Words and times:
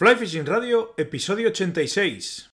Fly 0.00 0.16
Fishing 0.16 0.46
Radio, 0.46 0.94
episodio 0.96 1.48
86. 1.48 2.50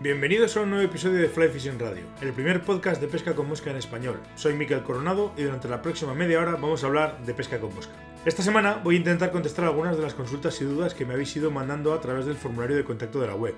Bienvenidos 0.00 0.56
a 0.56 0.62
un 0.62 0.70
nuevo 0.70 0.86
episodio 0.86 1.18
de 1.18 1.28
Fly 1.28 1.48
Fishing 1.48 1.78
Radio, 1.78 2.04
el 2.22 2.32
primer 2.32 2.62
podcast 2.62 2.98
de 3.02 3.08
pesca 3.08 3.34
con 3.34 3.46
mosca 3.46 3.70
en 3.72 3.76
español. 3.76 4.18
Soy 4.36 4.54
Miquel 4.54 4.82
Coronado 4.82 5.34
y 5.36 5.42
durante 5.42 5.68
la 5.68 5.82
próxima 5.82 6.14
media 6.14 6.40
hora 6.40 6.52
vamos 6.52 6.82
a 6.82 6.86
hablar 6.86 7.22
de 7.26 7.34
pesca 7.34 7.60
con 7.60 7.74
mosca. 7.74 7.92
Esta 8.24 8.42
semana 8.42 8.80
voy 8.82 8.94
a 8.94 8.98
intentar 9.00 9.32
contestar 9.32 9.66
algunas 9.66 9.98
de 9.98 10.02
las 10.02 10.14
consultas 10.14 10.58
y 10.62 10.64
dudas 10.64 10.94
que 10.94 11.04
me 11.04 11.12
habéis 11.12 11.36
ido 11.36 11.50
mandando 11.50 11.92
a 11.92 12.00
través 12.00 12.24
del 12.24 12.36
formulario 12.36 12.74
de 12.74 12.84
contacto 12.84 13.20
de 13.20 13.26
la 13.26 13.34
web. 13.34 13.54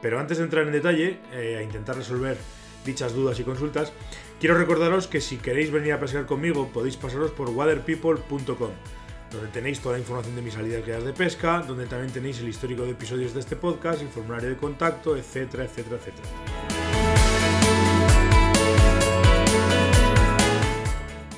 Pero 0.00 0.18
antes 0.18 0.38
de 0.38 0.44
entrar 0.44 0.66
en 0.66 0.72
detalle, 0.72 1.18
eh, 1.34 1.58
a 1.58 1.62
intentar 1.62 1.96
resolver 1.96 2.38
dichas 2.86 3.12
dudas 3.12 3.38
y 3.40 3.44
consultas, 3.44 3.92
quiero 4.40 4.56
recordaros 4.56 5.06
que 5.06 5.20
si 5.20 5.38
queréis 5.38 5.70
venir 5.70 5.92
a 5.92 6.00
pescar 6.00 6.26
conmigo 6.26 6.68
podéis 6.72 6.96
pasaros 6.96 7.30
por 7.30 7.50
waterpeople.com, 7.50 8.70
donde 9.30 9.48
tenéis 9.52 9.80
toda 9.80 9.94
la 9.94 10.00
información 10.00 10.36
de 10.36 10.42
mis 10.42 10.54
salidas 10.54 10.84
guiadas 10.84 11.04
de 11.04 11.12
pesca, 11.12 11.62
donde 11.66 11.86
también 11.86 12.12
tenéis 12.12 12.40
el 12.40 12.48
histórico 12.48 12.82
de 12.82 12.90
episodios 12.90 13.34
de 13.34 13.40
este 13.40 13.56
podcast, 13.56 14.02
el 14.02 14.08
formulario 14.08 14.50
de 14.50 14.56
contacto, 14.56 15.16
etcétera, 15.16 15.64
etcétera, 15.64 15.96
etcétera. 15.96 16.28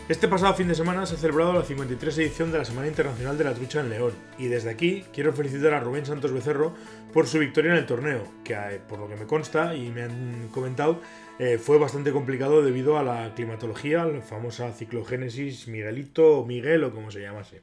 Este 0.08 0.26
pasado 0.26 0.54
fin 0.54 0.68
de 0.68 0.74
semana 0.74 1.04
se 1.04 1.16
ha 1.16 1.18
celebrado 1.18 1.52
la 1.52 1.62
53 1.62 2.16
edición 2.16 2.50
de 2.50 2.56
la 2.56 2.64
Semana 2.64 2.88
Internacional 2.88 3.36
de 3.36 3.44
la 3.44 3.52
Trucha 3.52 3.80
en 3.80 3.90
León 3.90 4.14
y 4.38 4.46
desde 4.46 4.70
aquí 4.70 5.04
quiero 5.12 5.34
felicitar 5.34 5.74
a 5.74 5.80
Rubén 5.80 6.06
Santos 6.06 6.32
Becerro 6.32 6.72
por 7.12 7.26
su 7.26 7.38
victoria 7.38 7.72
en 7.72 7.76
el 7.76 7.84
torneo, 7.84 8.22
que 8.42 8.54
eh, 8.54 8.80
por 8.88 8.98
lo 8.98 9.06
que 9.06 9.16
me 9.16 9.26
consta 9.26 9.74
y 9.74 9.90
me 9.90 10.04
han 10.04 10.48
comentado 10.48 11.02
eh, 11.38 11.58
fue 11.58 11.78
bastante 11.78 12.12
complicado 12.12 12.62
debido 12.62 12.98
a 12.98 13.02
la 13.02 13.34
climatología, 13.34 14.04
la 14.04 14.22
famosa 14.22 14.72
ciclogénesis 14.72 15.68
Miguelito 15.68 16.38
o 16.40 16.46
Miguel 16.46 16.84
o 16.84 16.92
como 16.92 17.10
se 17.10 17.20
llamase. 17.20 17.62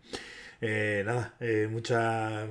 Eh, 0.62 1.04
nada, 1.06 1.36
mucha... 1.70 2.48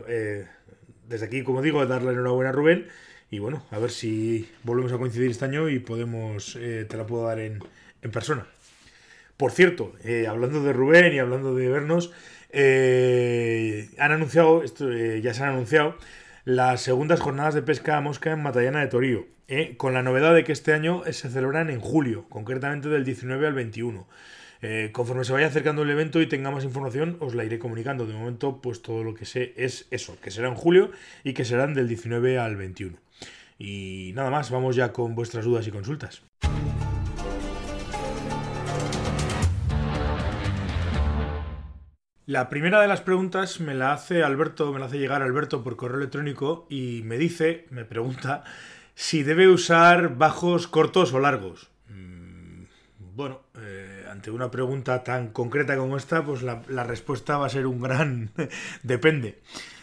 desde 1.08 1.26
aquí, 1.26 1.42
como 1.42 1.62
digo, 1.62 1.84
darle 1.86 2.12
enhorabuena 2.12 2.50
a 2.50 2.52
Rubén 2.52 2.88
y 3.30 3.38
bueno, 3.38 3.64
a 3.70 3.78
ver 3.78 3.90
si 3.90 4.48
volvemos 4.62 4.92
a 4.92 4.98
coincidir 4.98 5.30
este 5.30 5.44
año 5.44 5.68
y 5.68 5.78
podemos, 5.78 6.54
te 6.54 6.96
la 6.96 7.06
puedo 7.06 7.26
dar 7.26 7.40
en, 7.40 7.60
en 8.02 8.10
persona. 8.10 8.46
Por 9.36 9.50
cierto, 9.50 9.92
eh, 10.04 10.26
hablando 10.28 10.62
de 10.62 10.72
Rubén 10.72 11.12
y 11.12 11.18
hablando 11.18 11.54
de 11.54 11.68
vernos, 11.68 12.12
eh, 12.50 13.88
han 13.98 14.12
anunciado, 14.12 14.62
esto, 14.62 14.92
eh, 14.92 15.20
ya 15.20 15.34
se 15.34 15.42
han 15.42 15.50
anunciado, 15.50 15.96
las 16.44 16.82
segundas 16.82 17.20
jornadas 17.20 17.54
de 17.54 17.62
pesca 17.62 17.96
a 17.96 18.02
mosca 18.02 18.30
en 18.30 18.42
Matallana 18.42 18.80
de 18.80 18.88
Torío, 18.88 19.26
con 19.78 19.94
la 19.94 20.02
novedad 20.02 20.34
de 20.34 20.44
que 20.44 20.52
este 20.52 20.74
año 20.74 21.02
se 21.10 21.30
celebran 21.30 21.70
en 21.70 21.80
julio, 21.80 22.26
concretamente 22.28 22.88
del 22.90 23.04
19 23.04 23.46
al 23.46 23.54
21. 23.54 24.06
conforme 24.92 25.24
se 25.24 25.32
vaya 25.32 25.46
acercando 25.46 25.82
el 25.82 25.90
evento 25.90 26.20
y 26.20 26.26
tenga 26.26 26.50
más 26.50 26.64
información, 26.64 27.16
os 27.20 27.34
la 27.34 27.44
iré 27.44 27.58
comunicando. 27.58 28.06
De 28.06 28.12
momento, 28.12 28.60
pues 28.60 28.82
todo 28.82 29.04
lo 29.04 29.14
que 29.14 29.24
sé 29.24 29.54
es 29.56 29.86
eso, 29.90 30.18
que 30.20 30.30
será 30.30 30.48
en 30.48 30.54
julio 30.54 30.90
y 31.22 31.32
que 31.32 31.46
serán 31.46 31.72
del 31.72 31.88
19 31.88 32.38
al 32.38 32.56
21. 32.56 32.98
Y 33.58 34.12
nada 34.14 34.30
más, 34.30 34.50
vamos 34.50 34.76
ya 34.76 34.92
con 34.92 35.14
vuestras 35.14 35.46
dudas 35.46 35.66
y 35.66 35.70
consultas. 35.70 36.22
La 42.26 42.48
primera 42.48 42.80
de 42.80 42.88
las 42.88 43.02
preguntas 43.02 43.60
me 43.60 43.74
la 43.74 43.92
hace 43.92 44.22
Alberto, 44.22 44.72
me 44.72 44.78
la 44.78 44.86
hace 44.86 44.98
llegar 44.98 45.20
Alberto 45.20 45.62
por 45.62 45.76
correo 45.76 45.98
electrónico 45.98 46.66
y 46.70 47.02
me 47.04 47.18
dice, 47.18 47.66
me 47.68 47.84
pregunta, 47.84 48.44
si 48.94 49.22
debe 49.22 49.46
usar 49.46 50.16
bajos 50.16 50.66
cortos 50.66 51.12
o 51.12 51.20
largos. 51.20 51.70
Mm, 51.90 52.64
bueno, 53.14 53.42
eh, 53.60 54.06
ante 54.10 54.30
una 54.30 54.50
pregunta 54.50 55.04
tan 55.04 55.32
concreta 55.32 55.76
como 55.76 55.98
esta, 55.98 56.24
pues 56.24 56.42
la, 56.42 56.84
respuesta 56.84 57.36
va 57.36 57.44
a 57.44 57.50
ser 57.50 57.66
un 57.66 57.82
gran 57.82 58.30
depende. 58.82 59.42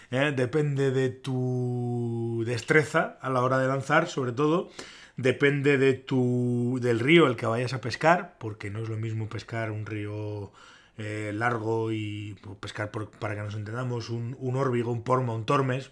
¿eh? 0.09 0.33
Depende 0.36 0.89
de 0.89 1.09
tu 1.09 2.44
destreza 2.48 3.20
a 3.21 3.30
la 3.30 3.43
hora 3.43 3.60
de 3.60 3.67
lanzar, 3.67 4.08
sobre 4.08 4.32
todo. 4.32 4.71
Depende 5.16 5.77
de 5.77 5.93
tu, 5.93 6.80
del 6.82 7.02
río 7.02 7.27
el 7.27 7.36
que 7.36 7.45
vayas 7.45 7.73
a 7.73 7.82
pescar, 7.82 8.37
porque 8.39 8.71
no 8.71 8.80
es 8.80 8.89
lo 8.89 8.98
mismo 8.98 9.30
pescar 9.30 9.70
un 9.70 9.86
río 9.86 10.52
eh, 10.98 11.32
largo 11.34 11.92
y 11.92 12.36
pues, 12.42 12.58
pescar, 12.58 12.92
para 12.92 13.36
que 13.36 13.42
nos 13.42 13.56
entendamos, 13.56 14.10
un, 14.10 14.36
un 14.40 14.56
órbigo, 14.56 14.92
un 14.92 15.04
porma, 15.04 15.34
un 15.34 15.46
tormes, 15.46 15.92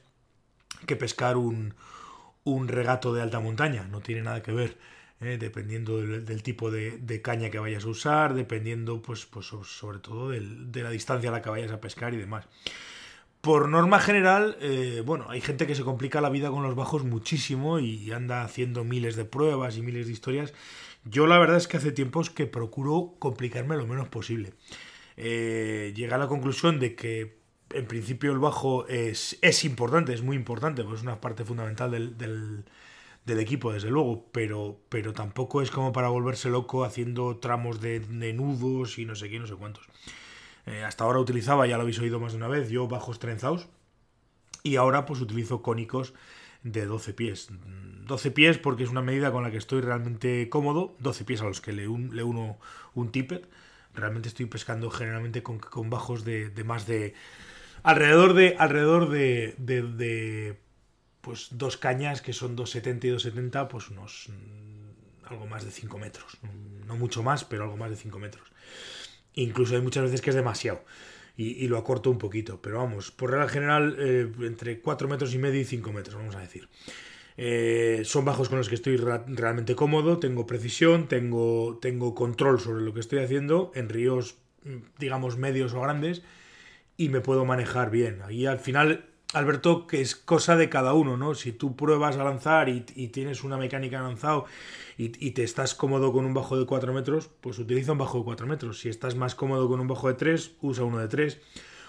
que 0.86 0.96
pescar 0.96 1.38
un, 1.38 1.74
un 2.44 2.68
regato 2.68 3.14
de 3.14 3.22
alta 3.22 3.40
montaña. 3.40 3.84
No 3.90 4.02
tiene 4.02 4.22
nada 4.22 4.42
que 4.42 4.52
ver. 4.52 4.78
Eh, 5.22 5.38
dependiendo 5.38 5.98
del, 6.00 6.44
tipo 6.44 6.72
de, 6.72 7.22
caña 7.22 7.50
que 7.50 7.60
vayas 7.60 7.84
a 7.84 7.90
usar, 7.90 8.34
dependiendo, 8.36 9.02
pues, 9.02 9.26
pues 9.26 9.48
sobre 9.48 10.00
todo 10.00 10.30
de 10.30 10.82
la 10.82 10.90
distancia 10.92 11.30
a 11.30 11.34
la 11.34 11.42
que 11.42 11.50
vayas 11.50 11.74
a 11.74 11.81
pescar 11.81 12.14
y 12.14 12.18
demás. 12.18 12.48
Por 13.42 13.68
norma 13.68 14.00
general, 14.00 14.58
eh, 14.62 15.04
bueno, 15.06 15.26
hay 15.30 15.42
gente 15.42 15.68
que 15.68 15.76
se 15.76 15.84
complica 15.84 16.22
la 16.22 16.30
vida 16.30 16.50
con 16.52 16.64
los 16.64 16.76
bajos 16.76 17.04
muchísimo 17.04 17.80
y 17.80 18.12
anda 18.14 18.44
haciendo 18.44 18.86
miles 18.86 19.18
de 19.18 19.26
pruebas 19.26 19.76
y 19.78 19.81
miles 19.81 20.08
de 20.08 20.14
historias. 20.14 20.54
Yo 21.04 21.28
la 21.28 21.38
verdad 21.38 21.58
es 21.58 21.68
que 21.68 21.78
hace 21.78 21.92
tiempos 21.92 22.30
que 22.30 22.48
procuro 22.48 23.16
complicarme 23.20 23.76
lo 23.76 23.88
menos 23.88 24.08
posible 24.08 24.54
eh, 25.22 25.91
llega 25.97 26.16
a 26.16 26.19
la 26.19 26.28
conclusión 26.28 26.80
de 26.80 26.96
que 26.96 27.40
en 27.72 27.85
principio 27.88 28.31
el 28.31 28.40
bajo 28.40 28.88
es, 28.88 29.38
es 29.41 29.66
importante, 29.66 30.13
es 30.13 30.22
muy 30.22 30.38
importante, 30.38 30.81
pues 30.81 31.00
es 31.00 31.03
una 31.03 31.19
parte 31.19 31.44
fundamental 31.44 31.91
del, 31.91 32.18
del, 32.18 33.40
equipo, 33.40 33.74
desde 33.74 33.91
luego, 33.91 34.25
pero, 34.31 34.80
pero 34.88 35.12
tampoco 35.12 35.62
es 35.62 35.72
como 35.72 35.91
para 35.91 36.07
volverse 36.07 36.50
loco 36.50 36.85
haciendo 36.85 37.35
tramos 37.38 37.81
de, 37.81 38.00
nudos 38.34 38.97
y 38.97 39.06
no 39.06 39.13
sé 39.13 39.30
qué, 39.30 39.40
no 39.40 39.46
sé 39.46 39.56
cuántos. 39.56 39.85
Eh, 40.66 40.84
hasta 40.85 41.03
ahora 41.03 41.19
utilizaba, 41.19 41.68
ya 41.68 41.75
lo 41.75 41.81
habéis 41.81 42.00
oído 42.00 42.22
más 42.22 42.31
de 42.31 42.38
una 42.38 42.47
vez, 42.47 42.69
yo 42.69 42.88
bajos 42.88 43.19
trenzados 43.19 43.68
y 44.63 44.78
ahora 44.78 45.06
pues 45.06 45.19
utilizo 45.19 45.62
cónicos 45.62 46.13
de 46.63 46.86
12 46.86 47.13
pies. 47.13 47.50
12 48.06 48.31
pies 48.31 48.57
porque 48.57 48.84
es 48.84 48.90
una 48.90 49.01
medida 49.01 49.34
con 49.34 49.44
la 49.44 49.51
que 49.51 49.57
estoy 49.57 49.81
realmente 49.81 50.47
cómodo, 50.47 50.96
12 51.00 51.25
pies 51.25 51.41
a 51.41 51.46
los 51.46 51.59
que 51.59 51.74
le, 51.74 51.84
le 51.84 52.24
uno 52.24 52.57
un 52.96 53.12
tippet 53.12 53.50
realmente 54.00 54.30
estoy 54.30 54.46
pescando 54.46 54.90
generalmente 54.90 55.44
con, 55.44 55.90
bajos 55.90 56.26
de, 56.26 56.52
más 56.66 56.86
de 56.86 57.14
alrededor 57.84 58.34
de 58.34 58.56
alrededor 58.58 59.10
de, 59.10 59.56
de, 59.58 60.58
pues 61.22 61.50
dos 61.52 61.78
cañas 61.78 62.22
que 62.22 62.34
son 62.34 62.56
270 62.56 63.08
y 63.08 63.10
270 63.12 63.68
pues 63.68 63.90
unos 63.90 64.30
mm, 64.30 65.28
algo 65.32 65.48
más 65.48 65.66
de 65.66 65.72
5 65.72 65.98
metros. 65.98 66.38
No 66.88 66.96
mucho 66.96 67.24
más 67.24 67.44
pero 67.44 67.64
algo 67.64 67.78
más 67.78 67.90
de 67.90 67.96
5 67.96 68.20
metros. 68.20 68.52
Incluso 69.34 69.76
hay 69.76 69.82
muchas 69.82 70.04
veces 70.04 70.22
que 70.22 70.31
es 70.31 70.36
demasiado 70.36 70.84
y, 71.42 71.68
lo 71.70 71.78
acorto 71.78 72.12
un 72.12 72.18
poquito 72.18 72.62
pero 72.62 72.80
vamos 72.80 73.12
por 73.12 73.31
regla 73.31 73.48
general 73.48 73.96
eh, 73.98 74.30
entre 74.42 74.81
4 74.81 75.08
metros 75.08 75.34
y 75.34 75.38
medio 75.38 75.62
y 75.62 75.64
5 75.64 75.94
metros 75.94 76.16
vamos 76.16 76.36
a 76.36 76.40
decir 76.40 76.68
eh, 77.41 78.01
son 78.03 78.25
bajos 78.25 78.50
con 78.50 78.57
los 78.57 78.67
que 78.67 78.75
estoy 78.75 78.97
realmente 78.97 79.73
cómodo, 79.73 80.19
tengo 80.19 80.45
precisión, 80.45 81.07
tengo, 81.07 81.79
tengo 81.81 82.13
control 82.13 82.59
sobre 82.59 82.83
lo 82.83 82.94
que 82.94 83.00
estoy 83.00 83.19
haciendo 83.19 83.72
en 83.75 83.88
ríos, 83.88 84.35
digamos, 84.97 85.38
medios 85.38 85.73
o 85.73 85.79
grandes 85.79 86.22
y 86.97 87.07
me 87.07 87.22
puedo 87.22 87.45
manejar 87.45 87.91
bien. 87.91 88.22
Ahí 88.23 88.45
al 88.45 88.59
final, 88.59 89.05
Alberto, 89.33 89.88
que 89.88 90.01
es 90.01 90.17
cosa 90.17 90.57
de 90.57 90.67
cada 90.67 90.91
uno, 90.91 91.16
¿no? 91.16 91.33
Si 91.33 91.53
tú 91.53 91.77
pruebas 91.77 92.17
a 92.17 92.25
lanzar 92.25 92.67
y, 92.67 92.81
tienes 92.81 93.45
una 93.45 93.56
mecánica 93.56 94.01
lanzado 94.01 94.44
y, 94.97 95.25
y, 95.25 95.31
te 95.31 95.45
estás 95.45 95.75
cómodo 95.75 96.11
con 96.11 96.25
un 96.25 96.33
bajo 96.33 96.59
de 96.59 96.66
4 96.66 96.91
metros, 96.91 97.29
pues 97.39 97.57
utiliza 97.57 97.94
un 97.94 98.00
bajo 98.00 98.17
de 98.17 98.25
4 98.25 98.47
metros. 98.47 98.81
Si 98.81 98.89
estás 98.89 99.16
más 99.16 99.33
cómodo 99.33 99.69
con 99.69 99.79
un 99.79 99.88
bajo 99.88 100.09
de 100.09 100.16
3, 100.16 100.57
usa 100.59 100.83
uno 100.83 100.97
de 100.97 101.07
3. 101.07 101.39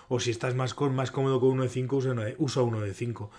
O 0.07 0.21
si 0.21 0.31
estás 0.31 0.55
más, 0.55 0.79
más 0.93 1.11
cómodo 1.11 1.41
con 1.41 1.51
uno 1.51 1.65
de 1.65 1.71
5, 1.71 1.97
usa 1.97 2.13
uno 2.13 2.23
de, 2.23 2.37
usa 2.39 2.63
uno 2.63 2.81
de 2.81 2.95
5. 2.95 3.33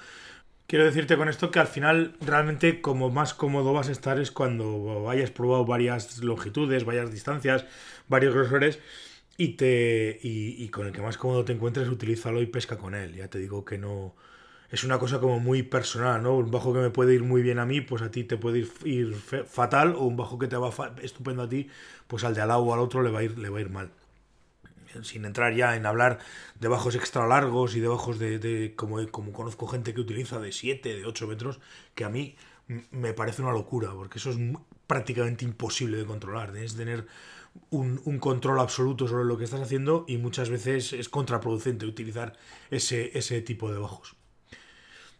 Quiero 0.72 0.86
decirte 0.86 1.18
con 1.18 1.28
esto 1.28 1.52
que 1.52 1.60
al 1.60 1.68
final 1.68 2.16
realmente 2.22 2.80
como 2.80 3.10
más 3.10 3.34
cómodo 3.34 3.74
vas 3.74 3.90
a 3.90 3.92
estar 3.92 4.22
es 4.22 4.32
cuando 4.32 5.10
hayas 5.10 5.30
probado 5.30 5.66
varias 5.66 6.20
longitudes, 6.20 6.86
varias 6.86 7.12
distancias, 7.12 7.66
varios 8.08 8.34
grosores 8.34 8.80
y, 9.36 9.58
te, 9.58 10.18
y, 10.24 10.66
con 10.70 10.88
el 10.88 10.94
que 10.94 11.02
más 11.02 11.18
cómodo 11.18 11.44
te 11.44 11.52
encuentres, 11.52 11.90
utilízalo 11.90 12.42
y 12.42 12.46
pesca 12.46 12.78
con 12.78 12.96
él. 12.96 13.16
Ya 13.16 13.28
te 13.28 13.38
digo 13.38 13.66
que 13.66 13.78
no... 13.78 14.16
Es 14.70 14.86
una 14.86 14.98
cosa 14.98 15.20
como 15.20 15.42
muy 15.42 15.62
personal, 15.62 16.24
¿no? 16.24 16.38
Un 16.38 16.52
bajo 16.52 16.72
que 16.72 16.80
me 16.80 16.90
puede 16.90 17.16
ir 17.16 17.24
muy 17.24 17.42
bien 17.42 17.60
a 17.60 17.66
mí, 17.66 17.82
pues 17.82 18.02
a 18.02 18.10
ti 18.10 18.24
te 18.24 18.38
puede 18.38 18.60
ir, 18.60 18.72
ir 18.86 19.14
fatal, 19.14 19.94
o 19.98 20.06
un 20.06 20.16
bajo 20.16 20.40
que 20.40 20.48
te 20.48 20.56
va 20.56 20.72
estupendo 21.02 21.44
a 21.44 21.50
ti, 21.50 21.68
pues 22.08 22.24
al 22.24 22.34
de 22.34 22.44
al 22.44 22.48
lado 22.48 22.62
o 22.62 22.74
al 22.74 22.80
otro 22.80 23.04
le 23.04 23.12
va 23.12 23.20
a 23.20 23.24
ir, 23.24 23.38
le 23.38 23.50
va 23.50 23.58
a 23.58 23.62
ir 23.62 23.70
mal 23.70 23.92
sin 25.04 25.26
entrar 25.26 25.54
ya 25.54 25.76
en 25.76 25.86
hablar 25.86 26.20
de 26.60 26.68
bajos 26.68 26.96
extra 26.96 27.28
largos 27.28 27.76
y 27.76 27.80
de 27.80 27.88
bajos 27.88 28.20
de, 28.20 28.74
como, 28.76 29.06
como 29.10 29.32
conozco 29.32 29.68
gente 29.68 29.94
que 29.94 30.02
utiliza 30.02 30.40
de 30.40 30.52
7, 30.52 30.98
de 30.98 31.06
8 31.06 31.28
metros, 31.28 31.60
que 31.96 32.04
a 32.04 32.10
mí 32.10 32.36
me 32.92 33.14
parece 33.14 33.42
una 33.42 33.52
locura, 33.52 33.92
porque 33.92 34.20
eso 34.20 34.30
es 34.30 34.38
prácticamente 34.88 35.46
imposible 35.46 35.98
de 35.98 36.06
controlar. 36.06 36.56
Es 36.56 36.76
tener 36.76 37.08
un, 37.70 38.20
control 38.20 38.60
absoluto 38.60 39.08
sobre 39.08 39.26
lo 39.26 39.38
que 39.38 39.46
estás 39.46 39.62
haciendo 39.62 40.06
y 40.08 40.18
muchas 40.18 40.50
veces 40.50 40.94
es 40.94 41.10
contraproducente 41.10 41.86
utilizar 41.86 42.38
ese, 42.70 43.18
ese 43.18 43.42
tipo 43.42 43.72
de 43.72 43.80
bajos. 43.80 44.16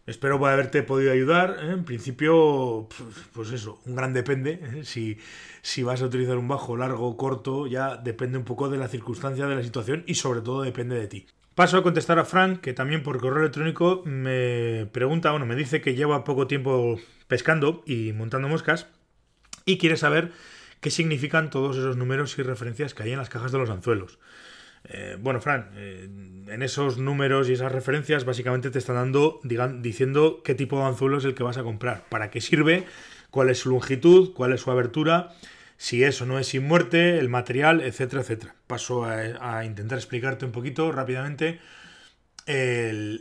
Espero 0.06 0.44
haberte 0.46 0.82
podido 0.82 1.12
ayudar. 1.12 1.58
¿eh? 1.62 1.72
En 1.72 1.84
principio, 1.84 2.88
pues 3.32 3.52
eso, 3.52 3.80
un 3.86 3.94
gran 3.94 4.12
depende. 4.12 4.60
¿eh? 4.62 4.84
Si, 4.84 5.18
si 5.62 5.82
vas 5.82 6.02
a 6.02 6.06
utilizar 6.06 6.36
un 6.38 6.48
bajo 6.48 6.76
largo 6.76 7.06
o 7.06 7.16
corto, 7.16 7.66
ya 7.66 7.96
depende 7.96 8.38
un 8.38 8.44
poco 8.44 8.68
de 8.68 8.78
la 8.78 8.88
circunstancia, 8.88 9.46
de 9.46 9.54
la 9.54 9.62
situación 9.62 10.04
y 10.06 10.14
sobre 10.16 10.40
todo 10.40 10.62
depende 10.62 10.96
de 10.98 11.06
ti. 11.06 11.26
Paso 11.54 11.76
a 11.76 11.82
contestar 11.82 12.18
a 12.18 12.24
Frank, 12.24 12.60
que 12.60 12.72
también 12.72 13.02
por 13.02 13.20
correo 13.20 13.40
electrónico 13.40 14.02
me 14.06 14.88
pregunta, 14.90 15.30
bueno, 15.30 15.44
me 15.44 15.54
dice 15.54 15.82
que 15.82 15.94
lleva 15.94 16.24
poco 16.24 16.46
tiempo 16.46 16.98
pescando 17.28 17.82
y 17.86 18.12
montando 18.12 18.48
moscas 18.48 18.86
y 19.66 19.76
quiere 19.76 19.98
saber 19.98 20.32
qué 20.80 20.90
significan 20.90 21.50
todos 21.50 21.76
esos 21.76 21.96
números 21.96 22.36
y 22.38 22.42
referencias 22.42 22.94
que 22.94 23.04
hay 23.04 23.12
en 23.12 23.18
las 23.18 23.28
cajas 23.28 23.52
de 23.52 23.58
los 23.58 23.70
anzuelos. 23.70 24.18
Eh, 24.84 25.16
bueno, 25.20 25.40
Fran, 25.40 25.70
eh, 25.76 26.08
en 26.48 26.62
esos 26.62 26.98
números 26.98 27.48
y 27.48 27.52
esas 27.52 27.72
referencias 27.72 28.24
básicamente 28.24 28.70
te 28.70 28.78
están 28.78 28.96
dando, 28.96 29.40
digan, 29.44 29.82
diciendo 29.82 30.42
qué 30.44 30.54
tipo 30.54 30.78
de 30.78 30.86
anzuelo 30.86 31.18
es 31.18 31.24
el 31.24 31.34
que 31.34 31.42
vas 31.42 31.58
a 31.58 31.62
comprar, 31.62 32.04
para 32.08 32.30
qué 32.30 32.40
sirve, 32.40 32.84
cuál 33.30 33.50
es 33.50 33.58
su 33.58 33.70
longitud, 33.70 34.32
cuál 34.34 34.52
es 34.52 34.60
su 34.60 34.70
abertura, 34.70 35.30
si 35.76 36.04
eso 36.04 36.26
no 36.26 36.38
es 36.38 36.48
sin 36.48 36.66
muerte, 36.66 37.18
el 37.18 37.28
material, 37.28 37.80
etcétera, 37.80 38.22
etcétera. 38.22 38.54
Paso 38.66 39.04
a, 39.04 39.64
intentar 39.64 39.98
explicarte 39.98 40.44
un 40.44 40.52
poquito 40.52 40.92
rápidamente 40.92 41.60
las 42.46 43.20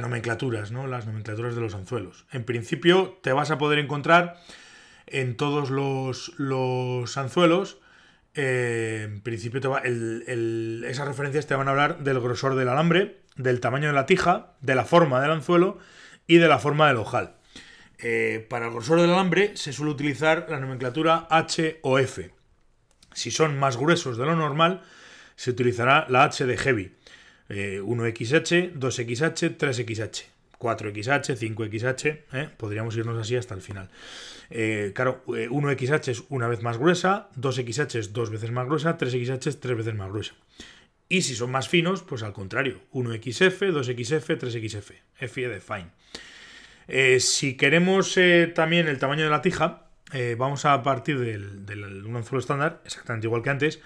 nomenclaturas, 0.00 0.72
¿no? 0.72 0.86
Las 0.86 1.06
nomenclaturas 1.06 1.54
de 1.54 1.60
los 1.60 1.74
anzuelos. 1.74 2.26
En 2.32 2.44
principio 2.44 3.18
te 3.22 3.32
vas 3.32 3.50
a 3.50 3.58
poder 3.58 3.78
encontrar 3.78 4.36
en 5.06 5.36
todos 5.36 5.70
los 5.70 7.16
anzuelos 7.16 7.78
eh, 8.34 9.02
en 9.04 9.20
principio 9.20 9.60
esas 9.78 11.08
referencias 11.08 11.46
te 11.46 11.54
van 11.54 11.68
a 11.68 11.70
hablar 11.70 12.00
del 12.00 12.20
grosor 12.20 12.54
del 12.56 12.68
alambre, 12.68 13.20
del 13.36 13.60
tamaño 13.60 13.88
de 13.88 13.94
la 13.94 14.06
tija, 14.06 14.54
de 14.60 14.74
la 14.74 14.84
forma 14.84 15.20
del 15.20 15.30
anzuelo 15.30 15.78
y 16.26 16.38
de 16.38 16.48
la 16.48 16.58
forma 16.58 16.88
del 16.88 16.96
ojal. 16.96 17.36
Eh, 17.98 18.44
para 18.50 18.66
el 18.66 18.72
grosor 18.72 19.00
del 19.00 19.10
alambre 19.10 19.56
se 19.56 19.72
suele 19.72 19.92
utilizar 19.92 20.46
la 20.48 20.58
nomenclatura 20.58 21.26
H 21.30 21.78
o 21.82 21.98
F. 21.98 22.30
Si 23.12 23.30
son 23.30 23.58
más 23.58 23.76
gruesos 23.76 24.18
de 24.18 24.26
lo 24.26 24.34
normal, 24.34 24.82
se 25.36 25.50
utilizará 25.50 26.06
la 26.08 26.24
H 26.24 26.44
de 26.44 26.56
heavy. 26.56 26.92
1XH, 27.48 28.72
2XH, 28.74 29.56
3XH. 29.58 30.33
4XH, 30.64 31.36
5XH, 31.36 32.56
podríamos 32.56 32.96
irnos 32.96 33.18
así 33.18 33.36
hasta 33.36 33.54
el 33.54 33.60
final. 33.60 33.90
Eh, 34.50 34.92
claro, 34.94 35.22
1XH 35.26 36.08
eh, 36.08 36.10
es 36.12 36.24
una 36.30 36.48
vez 36.48 36.62
más 36.62 36.78
gruesa, 36.78 37.28
2XH 37.38 37.98
es 37.98 38.12
dos 38.12 38.30
veces 38.30 38.50
más 38.50 38.66
gruesa, 38.66 38.96
3XH 38.96 39.46
es 39.48 39.60
tres 39.60 39.76
veces 39.76 39.94
más 39.94 40.10
gruesa. 40.10 40.34
Y 41.08 41.22
si 41.22 41.34
son 41.34 41.50
más 41.50 41.68
finos, 41.68 42.02
pues 42.02 42.22
al 42.22 42.32
contrario, 42.32 42.80
1XF, 42.92 43.72
2XF, 43.72 44.38
3XF, 44.38 44.92
F 45.18 45.48
de 45.48 45.60
fine. 45.60 45.90
Eh, 46.88 47.20
si 47.20 47.56
queremos 47.56 48.18
también 48.54 48.88
el 48.88 48.98
tamaño 48.98 49.24
de 49.24 49.30
la 49.30 49.42
tija, 49.42 49.82
vamos 50.38 50.64
a 50.64 50.82
partir 50.82 51.18
de 51.18 51.36
un 52.06 52.16
anzuelo 52.16 52.40
estándar, 52.40 52.80
exactamente 52.84 53.26
igual 53.26 53.42
que 53.42 53.50
antes, 53.50 53.80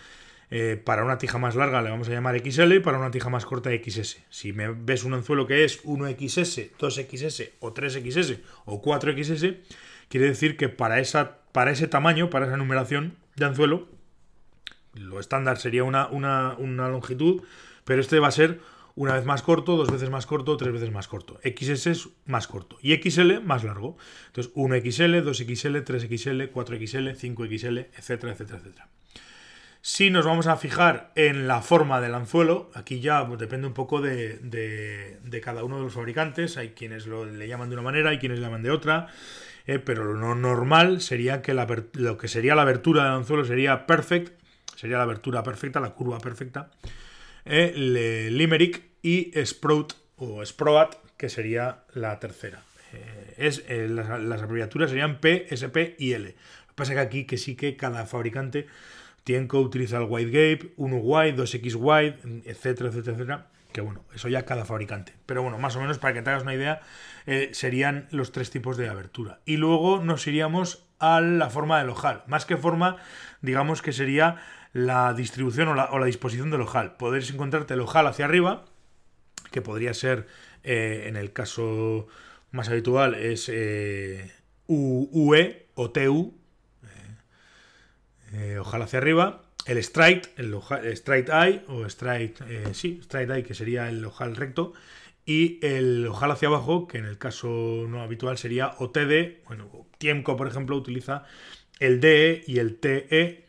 para 0.84 1.04
una 1.04 1.18
tija 1.18 1.38
más 1.38 1.54
larga 1.56 1.82
le 1.82 1.90
vamos 1.90 2.08
a 2.08 2.12
llamar 2.12 2.38
XL 2.38 2.72
y 2.72 2.80
para 2.80 2.98
una 2.98 3.10
tija 3.10 3.28
más 3.28 3.44
corta 3.44 3.70
XS. 3.70 4.18
Si 4.30 4.52
me 4.52 4.68
ves 4.70 5.04
un 5.04 5.14
anzuelo 5.14 5.46
que 5.46 5.64
es 5.64 5.84
1XS, 5.84 6.70
2XS 6.78 7.50
o 7.60 7.74
3XS 7.74 8.40
o 8.64 8.82
4XS, 8.82 9.56
Quiere 10.08 10.26
decir 10.26 10.56
que 10.56 10.68
para, 10.68 11.00
esa, 11.00 11.38
para 11.52 11.70
ese 11.70 11.86
tamaño, 11.86 12.30
para 12.30 12.46
esa 12.46 12.56
numeración 12.56 13.16
de 13.36 13.44
anzuelo, 13.44 13.88
lo 14.94 15.20
estándar 15.20 15.58
sería 15.58 15.84
una, 15.84 16.08
una, 16.08 16.88
longitud, 16.88 17.42
pero 17.84 18.00
este 18.00 18.18
va 18.18 18.28
a 18.28 18.32
ser 18.32 18.60
una 18.94 19.14
vez 19.14 19.26
más 19.26 19.42
corto, 19.42 19.76
dos 19.76 19.92
veces 19.92 20.10
más 20.10 20.26
corto, 20.26 20.56
tres 20.56 20.72
veces 20.72 20.90
más 20.90 21.08
corto. 21.08 21.38
XS 21.44 21.86
es 21.86 22.08
más 22.24 22.48
corto 22.48 22.78
y 22.80 22.96
XL 22.96 23.40
más 23.40 23.64
largo. 23.64 23.96
Entonces 24.28 24.52
1XL, 24.54 25.22
2XL, 25.22 25.84
3XL, 25.84 26.52
4XL, 26.52 27.14
5XL, 27.14 27.86
etcétera, 27.96 28.32
etcétera, 28.32 28.58
etcétera. 28.58 28.88
Si 29.80 30.10
nos 30.10 30.26
vamos 30.26 30.46
a 30.48 30.56
fijar 30.56 31.12
en 31.14 31.46
la 31.46 31.62
forma 31.62 32.00
del 32.00 32.14
anzuelo, 32.14 32.70
aquí 32.74 33.00
ya 33.00 33.26
pues, 33.26 33.38
depende 33.38 33.66
un 33.66 33.74
poco 33.74 34.00
de, 34.00 34.38
de, 34.38 35.40
cada 35.40 35.64
uno 35.64 35.76
de 35.76 35.84
los 35.84 35.94
fabricantes. 35.94 36.56
Hay 36.56 36.70
quienes 36.70 37.06
lo, 37.06 37.24
le 37.24 37.46
llaman 37.46 37.68
de 37.70 37.76
una 37.76 37.82
manera, 37.82 38.10
hay 38.10 38.18
quienes 38.18 38.38
le 38.38 38.44
llaman 38.44 38.62
de 38.62 38.70
otra. 38.70 39.08
Eh, 39.68 39.78
pero 39.78 40.14
lo 40.14 40.34
normal 40.34 41.02
sería 41.02 41.42
que 41.42 41.52
lo 41.52 42.16
que 42.16 42.26
sería 42.26 42.54
la 42.54 42.62
abertura 42.62 43.04
del 43.04 43.12
anzuelo 43.12 43.44
sería 43.44 43.86
perfect, 43.86 44.32
sería 44.74 44.96
la 44.96 45.02
abertura 45.02 45.42
perfecta, 45.42 45.78
la 45.78 45.90
curva 45.90 46.18
perfecta, 46.20 46.70
eh, 47.44 47.74
limerick 48.30 48.82
y 49.02 49.30
sprout 49.44 49.92
o 50.16 50.44
sproat, 50.44 50.94
que 51.18 51.28
sería 51.28 51.84
la 51.92 52.18
tercera. 52.18 52.62
Eh, 52.94 53.34
es, 53.36 53.62
las, 53.68 54.40
abreviaturas 54.42 54.88
serían 54.88 55.20
P, 55.20 55.46
SP 55.52 55.96
y 55.98 56.12
L. 56.12 56.24
Lo 56.24 56.68
que 56.68 56.74
pasa 56.74 56.92
es 56.92 56.96
que 56.96 57.02
aquí 57.02 57.24
que 57.24 57.36
sí 57.36 57.54
que 57.54 57.76
cada 57.76 58.06
fabricante 58.06 58.66
tiene 59.24 59.48
que 59.48 59.56
utilizar 59.56 60.02
el 60.02 60.08
wide 60.08 60.30
gap, 60.30 60.70
1 60.76 60.96
wide, 60.96 61.36
2x 61.36 61.74
wide, 61.76 62.16
etcétera, 62.44 62.88
etcétera, 62.88 63.16
etcétera 63.16 63.46
que 63.72 63.80
bueno, 63.80 64.02
eso 64.14 64.28
ya 64.28 64.44
cada 64.44 64.64
fabricante. 64.64 65.14
Pero 65.26 65.42
bueno, 65.42 65.58
más 65.58 65.76
o 65.76 65.80
menos 65.80 65.98
para 65.98 66.14
que 66.14 66.22
te 66.22 66.30
hagas 66.30 66.42
una 66.42 66.54
idea, 66.54 66.80
eh, 67.26 67.50
serían 67.52 68.08
los 68.10 68.32
tres 68.32 68.50
tipos 68.50 68.76
de 68.76 68.88
abertura. 68.88 69.40
Y 69.44 69.56
luego 69.56 70.02
nos 70.02 70.26
iríamos 70.26 70.86
a 70.98 71.20
la 71.20 71.50
forma 71.50 71.78
del 71.78 71.90
ojal. 71.90 72.24
Más 72.26 72.46
que 72.46 72.56
forma, 72.56 72.96
digamos 73.42 73.82
que 73.82 73.92
sería 73.92 74.36
la 74.72 75.12
distribución 75.14 75.68
o 75.68 75.74
la, 75.74 76.06
disposición 76.06 76.50
del 76.50 76.62
ojal. 76.62 76.96
Podéis 76.96 77.30
encontrarte 77.30 77.74
el 77.74 77.80
ojal 77.80 78.06
hacia 78.06 78.24
arriba, 78.24 78.64
que 79.50 79.62
podría 79.62 79.94
ser, 79.94 80.26
eh, 80.64 81.04
en 81.06 81.16
el 81.16 81.32
caso 81.32 82.06
más 82.50 82.68
habitual, 82.68 83.14
es 83.14 83.50
eh, 83.52 84.32
UE 84.66 85.68
o 85.74 85.90
TU, 85.90 86.37
ojal 88.58 88.82
hacia 88.82 88.98
arriba 88.98 89.42
el 89.68 89.76
straight, 89.78 90.26
el, 90.38 90.54
straight 90.94 91.28
eye, 91.28 91.62
o 91.68 91.84
straight, 91.86 92.40
eh, 92.48 92.68
sí, 92.72 93.00
straight 93.02 93.30
eye, 93.30 93.42
que 93.42 93.54
sería 93.54 93.88
el 93.90 94.02
ojal 94.02 94.34
recto, 94.34 94.72
y 95.26 95.58
el 95.64 96.06
ojal 96.06 96.30
hacia 96.30 96.48
abajo, 96.48 96.88
que 96.88 96.96
en 96.96 97.04
el 97.04 97.18
caso 97.18 97.84
no 97.86 98.02
habitual 98.02 98.38
sería 98.38 98.74
OTD, 98.78 99.44
bueno, 99.46 99.86
Tiemco, 99.98 100.38
por 100.38 100.48
ejemplo, 100.48 100.74
utiliza 100.74 101.24
el 101.80 102.00
DE 102.00 102.44
y 102.46 102.60
el 102.60 102.76
TE 102.76 103.44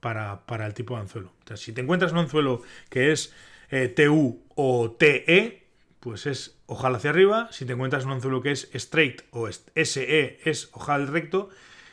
para, 0.00 0.44
para 0.44 0.66
el 0.66 0.74
tipo 0.74 0.96
de 0.96 1.02
anzuelo. 1.02 1.32
si 1.54 1.72
te 1.72 1.82
encuentras 1.82 2.10
un 2.10 2.18
anzuelo 2.18 2.62
que 2.90 3.12
es 3.12 3.32
eh, 3.70 3.86
TU 3.86 4.42
o 4.56 4.90
TE, 4.90 5.68
pues 6.00 6.26
es 6.26 6.58
ojal 6.66 6.96
hacia 6.96 7.10
arriba. 7.10 7.48
Si 7.52 7.64
te 7.64 7.74
encuentras 7.74 8.04
un 8.04 8.10
anzuelo 8.10 8.42
que 8.42 8.50
es 8.50 8.68
straight 8.74 9.22
o 9.30 9.48
SE, 9.48 10.40
es 10.44 10.68
ojal 10.72 11.06
recto. 11.06 11.48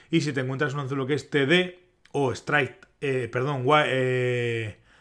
Y 0.10 0.22
si 0.22 0.34
te 0.34 0.42
encuentras 0.42 0.74
un 0.74 0.82
anzuelo 0.82 1.06
que 1.06 1.14
es 1.14 1.30
TD 1.30 1.81
o 2.12 2.32
straight 2.32 2.82
eh, 3.02 3.28
perdón, 3.32 3.66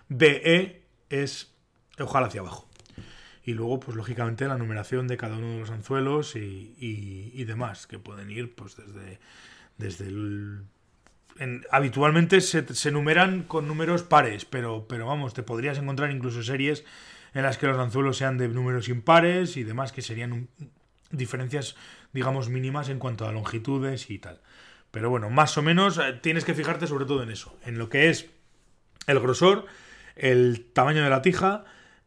BE 0.09 0.83
es 1.11 1.55
ojal 1.99 2.25
hacia 2.25 2.41
abajo. 2.41 2.67
Y 3.45 3.53
luego, 3.53 3.81
pues 3.81 3.97
lógicamente, 3.97 4.47
la 4.49 4.57
numeración 4.57 5.07
de 5.07 5.17
cada 5.17 5.37
uno 5.37 5.53
de 5.53 5.61
los 5.61 5.71
anzuelos 5.71 6.35
y, 6.37 7.45
demás, 7.45 7.87
que 7.87 7.99
pueden 7.99 8.31
ir 8.31 8.55
pues 8.55 8.77
desde, 8.77 9.19
desde 9.77 10.07
el... 10.09 10.65
habitualmente 11.71 12.41
se, 12.41 12.75
se, 12.75 12.91
numeran 12.91 13.43
con 13.43 13.69
números 13.69 14.03
pares, 14.03 14.45
pero, 14.45 14.87
pero 14.89 15.07
vamos, 15.07 15.35
te 15.35 15.43
podrías 15.43 15.79
encontrar 15.79 16.11
incluso 16.11 16.43
series 16.43 16.85
en 17.35 17.43
las 17.43 17.59
que 17.59 17.67
los 17.67 17.79
anzuelos 17.79 18.17
sean 18.17 18.39
de 18.39 18.49
números 18.49 18.89
impares 18.89 19.57
y 19.57 19.65
demás, 19.65 19.93
que 19.93 20.03
serían 20.03 20.49
diferencias, 21.11 21.77
digamos, 22.13 22.49
mínimas 22.49 22.89
en 22.89 22.99
cuanto 22.99 23.27
a 23.27 23.33
longitudes 23.33 24.11
y 24.11 24.19
tal. 24.19 24.41
Pero 24.91 25.11
bueno, 25.11 25.31
más 25.31 25.57
o 25.59 25.63
menos 25.63 25.99
eh, 25.99 26.19
tienes 26.21 26.45
que 26.45 26.55
fijarte 26.55 26.87
sobre 26.87 27.05
todo 27.05 27.23
en 27.23 27.31
eso, 27.31 27.57
en 27.65 27.79
lo 27.79 27.89
que 27.89 28.09
es 28.09 28.31
el 29.07 29.21
grosor, 29.21 29.67
el 30.17 30.67
tamaño 30.73 31.03
de 31.03 31.11
la 31.11 31.23
tija, 31.23 31.65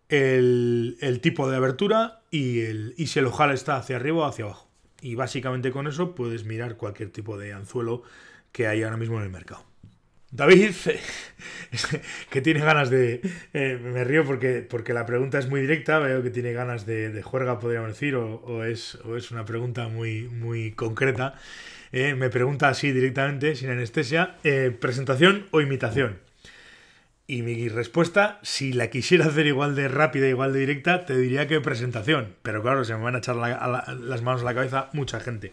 el, 0.09 1.19
tipo 1.21 1.49
de 1.49 1.57
abertura 1.57 2.21
y, 2.29 2.61
el, 2.61 2.93
y 2.97 3.07
si 3.07 3.19
el 3.19 3.25
ojal 3.25 3.51
está 3.51 3.77
hacia 3.77 3.95
arriba 3.95 4.19
o 4.19 4.25
hacia 4.25 4.45
abajo. 4.45 4.69
Y 5.01 5.15
básicamente 5.15 5.71
con 5.71 5.87
eso 5.87 6.15
puedes 6.15 6.45
mirar 6.45 6.77
cualquier 6.77 7.09
tipo 7.09 7.37
de 7.37 7.53
anzuelo 7.53 8.03
que 8.51 8.67
hay 8.67 8.83
ahora 8.83 8.97
mismo 8.97 9.17
en 9.17 9.23
el 9.23 9.29
mercado. 9.29 9.65
David, 10.33 10.71
que 12.31 12.41
tiene 12.41 12.61
ganas 12.61 12.89
de... 12.89 13.21
Eh, 13.53 13.79
me 13.81 14.03
río 14.03 14.25
porque, 14.25 14.65
porque 14.67 14.93
la 14.93 15.05
pregunta 15.05 15.37
es 15.37 15.47
muy 15.47 15.61
directa, 15.61 15.99
veo 15.99 16.23
que 16.23 16.31
tiene 16.31 16.53
ganas 16.53 16.87
de, 16.87 17.21
juerga, 17.21 17.59
podríamos 17.59 17.89
decir, 17.89 18.15
o, 18.15 18.63
es, 18.63 18.95
o 19.03 19.15
es 19.15 19.29
una 19.29 19.45
pregunta 19.45 19.89
muy, 19.89 20.29
muy 20.29 20.71
concreta. 20.71 21.35
Eh, 21.93 22.15
me 22.15 22.31
pregunta 22.31 22.69
así 22.69 22.91
directamente, 22.91 23.55
sin 23.55 23.69
anestesia, 23.69 24.37
eh, 24.43 24.75
¿presentación 24.77 25.45
o 25.51 25.61
imitación? 25.61 26.17
Y 27.27 27.43
mi 27.43 27.69
respuesta, 27.69 28.39
si 28.41 28.73
la 28.73 28.89
quisiera 28.89 29.27
hacer 29.27 29.45
igual 29.45 29.75
de 29.75 29.87
rápida, 29.87 30.27
igual 30.27 30.53
de 30.53 30.59
directa, 30.59 31.05
te 31.05 31.15
diría 31.15 31.47
que 31.47 31.61
presentación. 31.61 32.35
Pero 32.41 32.63
claro, 32.63 32.83
se 32.83 32.95
me 32.95 33.03
van 33.03 33.13
a 33.15 33.19
echar 33.19 33.35
las 33.35 34.21
manos 34.23 34.41
a 34.41 34.45
la 34.45 34.55
cabeza 34.55 34.89
mucha 34.93 35.19
gente. 35.19 35.51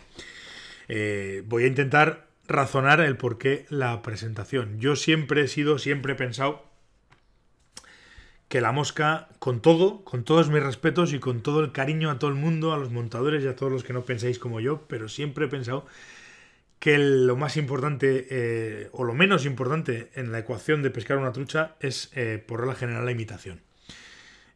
Eh, 0.88 1.42
voy 1.44 1.64
a 1.64 1.66
intentar 1.66 2.26
razonar 2.48 3.00
el 3.00 3.18
por 3.18 3.36
qué 3.36 3.66
la 3.68 4.00
presentación. 4.00 4.80
Yo 4.80 4.96
siempre 4.96 5.42
he 5.42 5.48
sido, 5.48 5.78
siempre 5.78 6.14
he 6.14 6.16
pensado 6.16 6.64
que 8.48 8.62
la 8.62 8.72
mosca, 8.72 9.28
con 9.38 9.60
todo, 9.60 10.04
con 10.04 10.24
todos 10.24 10.48
mis 10.48 10.62
respetos 10.62 11.12
y 11.12 11.20
con 11.20 11.42
todo 11.42 11.60
el 11.60 11.70
cariño 11.70 12.10
a 12.10 12.18
todo 12.18 12.30
el 12.30 12.36
mundo, 12.36 12.72
a 12.72 12.78
los 12.78 12.90
montadores 12.90 13.44
y 13.44 13.46
a 13.46 13.56
todos 13.56 13.70
los 13.70 13.84
que 13.84 13.92
no 13.92 14.06
pensáis 14.06 14.38
como 14.38 14.58
yo, 14.58 14.86
pero 14.88 15.08
siempre 15.08 15.44
he 15.44 15.48
pensado 15.48 15.84
que 16.80 16.98
lo 16.98 17.36
más 17.36 17.58
importante 17.58 18.26
eh, 18.30 18.88
o 18.92 19.04
lo 19.04 19.12
menos 19.14 19.44
importante 19.44 20.10
en 20.14 20.32
la 20.32 20.38
ecuación 20.40 20.82
de 20.82 20.90
pescar 20.90 21.18
una 21.18 21.30
trucha 21.30 21.76
es 21.78 22.10
eh, 22.14 22.42
por 22.44 22.60
regla 22.60 22.74
general 22.74 23.04
la 23.04 23.12
imitación. 23.12 23.60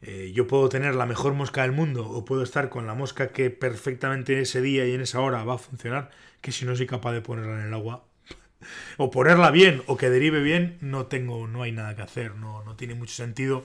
Eh, 0.00 0.32
yo 0.34 0.46
puedo 0.46 0.68
tener 0.70 0.94
la 0.94 1.06
mejor 1.06 1.34
mosca 1.34 1.62
del 1.62 1.72
mundo 1.72 2.08
o 2.08 2.24
puedo 2.24 2.42
estar 2.42 2.70
con 2.70 2.86
la 2.86 2.94
mosca 2.94 3.28
que 3.28 3.50
perfectamente 3.50 4.40
ese 4.40 4.62
día 4.62 4.86
y 4.86 4.94
en 4.94 5.02
esa 5.02 5.20
hora 5.20 5.44
va 5.44 5.54
a 5.54 5.58
funcionar, 5.58 6.10
que 6.40 6.50
si 6.50 6.64
no 6.64 6.74
soy 6.74 6.86
capaz 6.86 7.12
de 7.12 7.20
ponerla 7.20 7.60
en 7.60 7.66
el 7.66 7.74
agua 7.74 8.04
o 8.96 9.10
ponerla 9.10 9.50
bien 9.50 9.82
o 9.86 9.98
que 9.98 10.08
derive 10.08 10.42
bien, 10.42 10.78
no 10.80 11.06
tengo, 11.06 11.46
no 11.46 11.62
hay 11.62 11.72
nada 11.72 11.94
que 11.94 12.02
hacer, 12.02 12.36
no, 12.36 12.64
no 12.64 12.74
tiene 12.74 12.94
mucho 12.94 13.14
sentido 13.14 13.64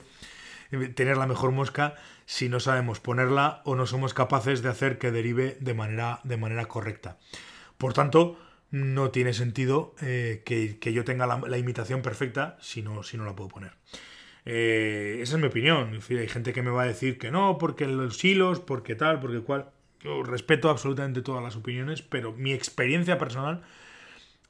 tener 0.94 1.16
la 1.16 1.26
mejor 1.26 1.50
mosca 1.50 1.94
si 2.26 2.48
no 2.48 2.60
sabemos 2.60 3.00
ponerla 3.00 3.60
o 3.64 3.74
no 3.74 3.86
somos 3.86 4.14
capaces 4.14 4.62
de 4.62 4.68
hacer 4.68 4.98
que 4.98 5.10
derive 5.10 5.56
de 5.60 5.74
manera, 5.74 6.20
de 6.24 6.36
manera 6.36 6.66
correcta. 6.66 7.18
Por 7.76 7.92
tanto, 7.92 8.38
no 8.70 9.10
tiene 9.10 9.32
sentido 9.32 9.94
eh, 10.00 10.42
que, 10.44 10.92
yo 10.92 11.04
tenga 11.04 11.26
la, 11.26 11.58
imitación 11.58 12.02
perfecta 12.02 12.56
si 12.60 12.82
no, 12.82 13.02
si 13.02 13.16
no 13.16 13.24
la 13.24 13.34
puedo 13.34 13.48
poner. 13.48 13.72
Eh, 14.44 15.18
esa 15.20 15.36
es 15.36 15.40
mi 15.40 15.48
opinión. 15.48 16.00
hay 16.08 16.28
gente 16.28 16.52
que 16.52 16.62
me 16.62 16.70
va 16.70 16.82
a 16.82 16.86
decir 16.86 17.18
que 17.18 17.30
no, 17.30 17.58
porque 17.58 17.86
los 17.86 18.24
hilos, 18.24 18.60
porque 18.60 18.94
tal, 18.94 19.20
porque 19.20 19.40
cual. 19.40 19.70
Yo 20.02 20.22
respeto 20.22 20.70
absolutamente 20.70 21.20
todas 21.20 21.42
las 21.42 21.56
opiniones, 21.56 22.00
pero 22.00 22.32
mi 22.32 22.54
experiencia 22.54 23.18
personal 23.18 23.62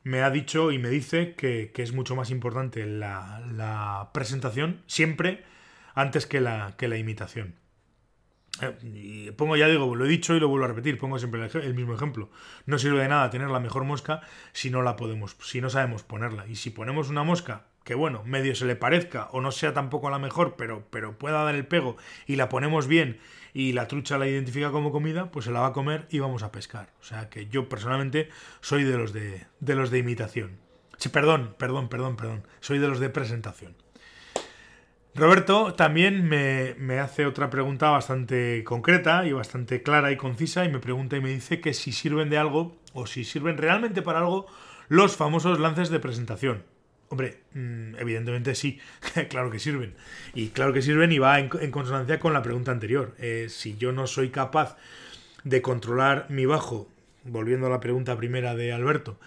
me 0.04 0.22
ha 0.22 0.30
dicho 0.30 0.70
y 0.70 0.78
me 0.78 0.90
dice 0.90 1.34
que, 1.34 1.72
es 1.76 1.92
mucho 1.92 2.14
más 2.14 2.30
importante 2.30 2.86
la, 2.86 4.10
presentación 4.14 4.82
siempre 4.86 5.44
antes 5.94 6.26
que 6.26 6.40
la, 6.40 6.74
que 6.78 6.86
la 6.86 6.98
imitación. 6.98 7.56
Eh, 8.60 8.76
y 8.82 9.30
pongo, 9.32 9.56
ya 9.56 9.68
digo, 9.68 9.94
lo 9.94 10.04
he 10.04 10.08
dicho 10.08 10.34
y 10.34 10.40
lo 10.40 10.48
vuelvo 10.48 10.64
a 10.64 10.68
repetir, 10.68 10.98
pongo 10.98 11.18
siempre 11.18 11.48
el, 11.52 11.74
mismo 11.74 11.94
ejemplo. 11.94 12.30
No 12.66 12.78
sirve 12.78 13.02
de 13.02 13.08
nada 13.08 13.30
tener 13.30 13.48
la 13.48 13.60
mejor 13.60 13.84
mosca 13.84 14.20
si 14.52 14.70
no 14.70 14.82
la 14.82 14.96
podemos, 14.96 15.36
si 15.40 15.60
no 15.60 15.70
sabemos 15.70 16.02
ponerla. 16.02 16.46
Y 16.46 16.56
si 16.56 16.70
ponemos 16.70 17.08
una 17.08 17.22
mosca 17.22 17.66
que 17.84 17.94
bueno, 17.94 18.22
medio 18.24 18.54
se 18.54 18.66
le 18.66 18.76
parezca 18.76 19.28
o 19.32 19.40
no 19.40 19.52
sea 19.52 19.72
tampoco 19.72 20.10
la 20.10 20.18
mejor, 20.18 20.54
pero, 20.56 20.86
pero 20.90 21.18
pueda 21.18 21.42
dar 21.42 21.54
el 21.54 21.66
pego 21.66 21.96
y 22.26 22.36
la 22.36 22.48
ponemos 22.48 22.86
bien 22.86 23.18
y 23.54 23.72
la 23.72 23.88
trucha 23.88 24.18
la 24.18 24.28
identifica 24.28 24.70
como 24.70 24.92
comida, 24.92 25.30
pues 25.30 25.46
se 25.46 25.50
la 25.50 25.60
va 25.60 25.68
a 25.68 25.72
comer 25.72 26.06
y 26.10 26.18
vamos 26.18 26.42
a 26.42 26.52
pescar. 26.52 26.90
O 27.00 27.04
sea 27.04 27.28
que 27.30 27.46
yo 27.46 27.68
personalmente 27.68 28.28
soy 28.60 28.84
de 28.84 28.96
los 28.96 29.12
de, 29.12 29.46
de 29.60 29.74
los 29.74 29.90
de 29.90 29.98
imitación. 29.98 30.58
Sí, 30.98 31.08
perdón, 31.08 31.54
perdón, 31.58 31.88
perdón, 31.88 32.16
perdón. 32.16 32.46
Soy 32.60 32.78
de 32.78 32.86
los 32.86 33.00
de 33.00 33.08
presentación. 33.08 33.74
Roberto 35.14 35.74
también 35.74 36.28
me, 36.28 36.98
hace 37.00 37.26
otra 37.26 37.50
pregunta 37.50 37.90
bastante 37.90 38.62
concreta 38.64 39.26
y 39.26 39.32
bastante 39.32 39.82
clara 39.82 40.12
y 40.12 40.16
concisa 40.16 40.64
y 40.64 40.70
me 40.70 40.78
pregunta 40.78 41.16
y 41.16 41.20
me 41.20 41.30
dice 41.30 41.60
que 41.60 41.74
si 41.74 41.92
sirven 41.92 42.30
de 42.30 42.38
algo 42.38 42.76
o 42.92 43.06
si 43.06 43.24
sirven 43.24 43.58
realmente 43.58 44.02
para 44.02 44.20
algo 44.20 44.46
los 44.88 45.16
famosos 45.16 45.58
lances 45.58 45.88
de 45.90 45.98
presentación. 45.98 46.62
Hombre, 47.08 47.40
mm, 47.54 47.96
evidentemente 47.98 48.54
sí, 48.54 48.78
claro 49.28 49.50
que 49.50 49.58
sirven. 49.58 49.94
Y 50.32 50.48
claro 50.48 50.72
que 50.72 50.80
sirven 50.80 51.10
y 51.10 51.18
va 51.18 51.40
en, 51.40 51.48
consonancia 51.48 52.20
con 52.20 52.32
la 52.32 52.42
pregunta 52.42 52.70
anterior. 52.70 53.14
Eh, 53.18 53.46
si 53.48 53.76
yo 53.76 53.90
no 53.90 54.06
soy 54.06 54.30
capaz 54.30 54.76
de 55.42 55.60
controlar 55.60 56.26
mi 56.28 56.46
bajo, 56.46 56.88
volviendo 57.24 57.66
a 57.66 57.70
la 57.70 57.80
pregunta 57.80 58.16
primera 58.16 58.54
de 58.54 58.72
Alberto, 58.72 59.18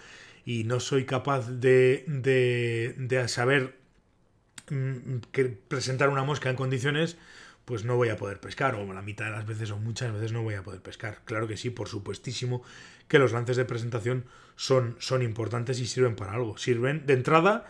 y 0.46 0.64
no 0.64 0.80
soy 0.80 1.04
capaz 1.04 1.48
de, 1.50 2.04
de, 2.06 2.94
de 2.96 3.28
saber 3.28 3.83
que 4.66 5.44
presentar 5.44 6.08
una 6.08 6.24
mosca 6.24 6.50
en 6.50 6.56
condiciones, 6.56 7.16
pues 7.64 7.84
no 7.84 7.96
voy 7.96 8.10
a 8.10 8.16
poder 8.16 8.40
pescar, 8.40 8.74
o 8.74 8.92
la 8.92 9.02
mitad 9.02 9.26
de 9.26 9.30
las 9.30 9.46
veces 9.46 9.70
o 9.70 9.78
muchas 9.78 10.12
veces 10.12 10.32
no 10.32 10.42
voy 10.42 10.54
a 10.54 10.62
poder 10.62 10.82
pescar. 10.82 11.20
Claro 11.24 11.48
que 11.48 11.56
sí, 11.56 11.70
por 11.70 11.88
supuestísimo 11.88 12.62
que 13.08 13.18
los 13.18 13.32
lances 13.32 13.56
de 13.56 13.64
presentación 13.64 14.24
son, 14.56 14.96
son 14.98 15.22
importantes 15.22 15.80
y 15.80 15.86
sirven 15.86 16.16
para 16.16 16.32
algo. 16.32 16.58
Sirven 16.58 17.06
de 17.06 17.14
entrada 17.14 17.66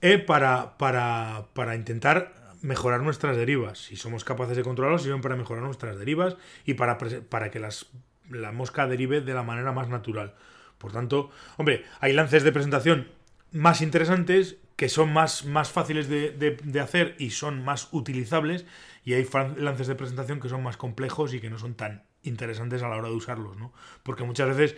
eh, 0.00 0.18
para, 0.18 0.78
para, 0.78 1.48
para 1.52 1.74
intentar 1.74 2.34
mejorar 2.62 3.02
nuestras 3.02 3.36
derivas. 3.36 3.78
Si 3.78 3.96
somos 3.96 4.24
capaces 4.24 4.56
de 4.56 4.62
controlarlos, 4.62 5.02
sirven 5.02 5.20
para 5.20 5.36
mejorar 5.36 5.62
nuestras 5.62 5.98
derivas 5.98 6.36
y 6.64 6.74
para, 6.74 6.98
para 6.98 7.50
que 7.50 7.60
las, 7.60 7.86
la 8.30 8.52
mosca 8.52 8.86
derive 8.86 9.20
de 9.20 9.34
la 9.34 9.42
manera 9.42 9.72
más 9.72 9.88
natural. 9.88 10.34
Por 10.78 10.92
tanto, 10.92 11.30
hombre, 11.56 11.84
hay 12.00 12.12
lances 12.12 12.42
de 12.42 12.52
presentación 12.52 13.08
más 13.52 13.80
interesantes 13.82 14.56
que 14.76 14.88
son 14.88 15.12
más, 15.12 15.44
más 15.44 15.70
fáciles 15.70 16.08
de, 16.08 16.80
hacer 16.80 17.14
y 17.18 17.30
son 17.30 17.64
más 17.64 17.88
utilizables, 17.92 18.66
y 19.04 19.14
hay 19.14 19.26
lances 19.56 19.86
de 19.86 19.94
presentación 19.94 20.40
que 20.40 20.48
son 20.48 20.62
más 20.62 20.76
complejos 20.76 21.34
y 21.34 21.40
que 21.40 21.50
no 21.50 21.58
son 21.58 21.74
tan 21.74 22.04
interesantes 22.22 22.82
a 22.82 22.88
la 22.88 22.96
hora 22.96 23.08
de 23.08 23.14
usarlos, 23.14 23.56
¿no? 23.56 23.72
Porque 24.02 24.24
muchas 24.24 24.48
veces 24.48 24.76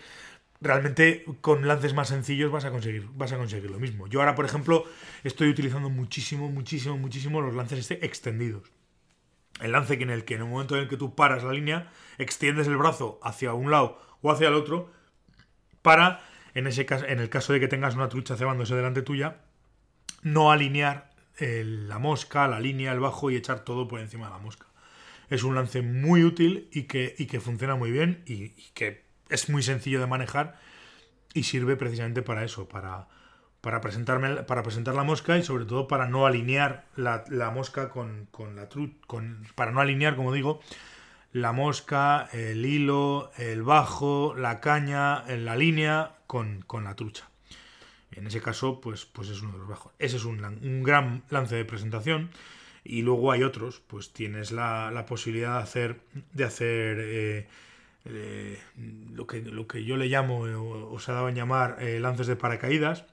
realmente 0.60 1.24
con 1.40 1.66
lances 1.68 1.94
más 1.94 2.08
sencillos 2.08 2.50
vas 2.50 2.64
a 2.64 2.70
conseguir, 2.70 3.08
vas 3.14 3.32
a 3.32 3.36
conseguir 3.36 3.70
lo 3.70 3.78
mismo. 3.78 4.06
Yo 4.08 4.20
ahora, 4.20 4.34
por 4.34 4.44
ejemplo, 4.44 4.84
estoy 5.22 5.48
utilizando 5.48 5.90
muchísimo, 5.90 6.50
muchísimo, 6.50 6.98
muchísimo 6.98 7.40
los 7.40 7.54
lances 7.54 7.78
este 7.78 8.04
extendidos. 8.04 8.70
El 9.60 9.72
lance 9.72 9.94
en 9.94 10.10
el 10.10 10.24
que 10.24 10.34
en 10.34 10.42
el 10.42 10.48
momento 10.48 10.76
en 10.76 10.82
el 10.82 10.88
que 10.88 10.96
tú 10.96 11.14
paras 11.14 11.42
la 11.42 11.52
línea, 11.52 11.90
extiendes 12.18 12.66
el 12.66 12.76
brazo 12.76 13.18
hacia 13.22 13.54
un 13.54 13.70
lado 13.70 14.00
o 14.20 14.30
hacia 14.30 14.48
el 14.48 14.54
otro 14.54 14.90
para, 15.80 16.20
en, 16.54 16.66
ese 16.66 16.84
caso, 16.84 17.06
en 17.06 17.20
el 17.20 17.30
caso 17.30 17.52
de 17.52 17.60
que 17.60 17.68
tengas 17.68 17.94
una 17.94 18.08
trucha 18.08 18.36
cebándose 18.36 18.74
delante 18.74 19.02
tuya, 19.02 19.38
no 20.26 20.50
alinear 20.50 21.12
la 21.38 21.98
mosca, 22.00 22.48
la 22.48 22.58
línea, 22.58 22.92
el 22.92 22.98
bajo 22.98 23.30
y 23.30 23.36
echar 23.36 23.60
todo 23.60 23.86
por 23.86 24.00
encima 24.00 24.26
de 24.26 24.32
la 24.32 24.38
mosca. 24.38 24.66
Es 25.30 25.44
un 25.44 25.54
lance 25.54 25.82
muy 25.82 26.24
útil 26.24 26.68
y 26.72 26.84
que, 26.84 27.14
que 27.14 27.40
funciona 27.40 27.76
muy 27.76 27.92
bien 27.92 28.22
y, 28.26 28.48
que 28.74 29.04
es 29.28 29.48
muy 29.48 29.62
sencillo 29.62 30.00
de 30.00 30.06
manejar 30.08 30.58
y 31.32 31.44
sirve 31.44 31.76
precisamente 31.76 32.22
para 32.22 32.42
eso, 32.44 32.68
para, 32.68 33.06
para, 33.60 33.80
presentarme, 33.80 34.42
para 34.42 34.64
presentar 34.64 34.96
la 34.96 35.04
mosca 35.04 35.38
y 35.38 35.44
sobre 35.44 35.64
todo 35.64 35.86
para 35.86 36.08
no 36.08 36.26
alinear 36.26 36.86
la, 36.96 37.24
mosca 37.54 37.90
con, 37.90 38.28
la 38.56 38.68
trucha, 38.68 38.96
para 39.54 39.70
no 39.70 39.80
alinear, 39.80 40.16
como 40.16 40.32
digo, 40.32 40.60
la 41.32 41.52
mosca, 41.52 42.28
el 42.32 42.66
hilo, 42.66 43.30
el 43.36 43.62
bajo, 43.62 44.34
la 44.36 44.60
caña, 44.60 45.22
la 45.28 45.54
línea 45.54 46.16
con, 46.26 46.62
con 46.62 46.82
la 46.82 46.96
trucha. 46.96 47.28
En 48.16 48.26
ese 48.26 48.40
caso, 48.40 48.80
pues, 48.80 49.04
pues 49.04 49.28
es 49.28 49.42
uno 49.42 49.52
de 49.52 49.58
los 49.58 49.68
bajos. 49.68 49.92
Ese 49.98 50.16
es 50.16 50.24
un, 50.24 50.82
gran 50.82 51.22
lance 51.30 51.54
de 51.54 51.64
presentación. 51.64 52.30
Y 52.82 53.02
luego 53.02 53.30
hay 53.30 53.42
otros, 53.42 53.82
pues 53.86 54.12
tienes 54.12 54.52
la, 54.52 55.04
posibilidad 55.06 55.56
de 55.56 55.62
hacer, 55.62 56.00
de 56.32 56.44
hacer 56.44 56.98
eh, 57.00 57.48
eh, 58.06 58.58
lo, 59.12 59.26
que, 59.26 59.42
lo 59.42 59.66
que 59.66 59.84
yo 59.84 59.96
le 59.96 60.06
llamo, 60.06 60.46
eh, 60.46 60.54
o, 60.54 60.98
se 60.98 61.10
ha 61.10 61.14
dado 61.14 61.26
a 61.26 61.32
llamar 61.32 61.78
lances 62.00 62.26
de 62.26 62.36
paracaídas, 62.36 63.04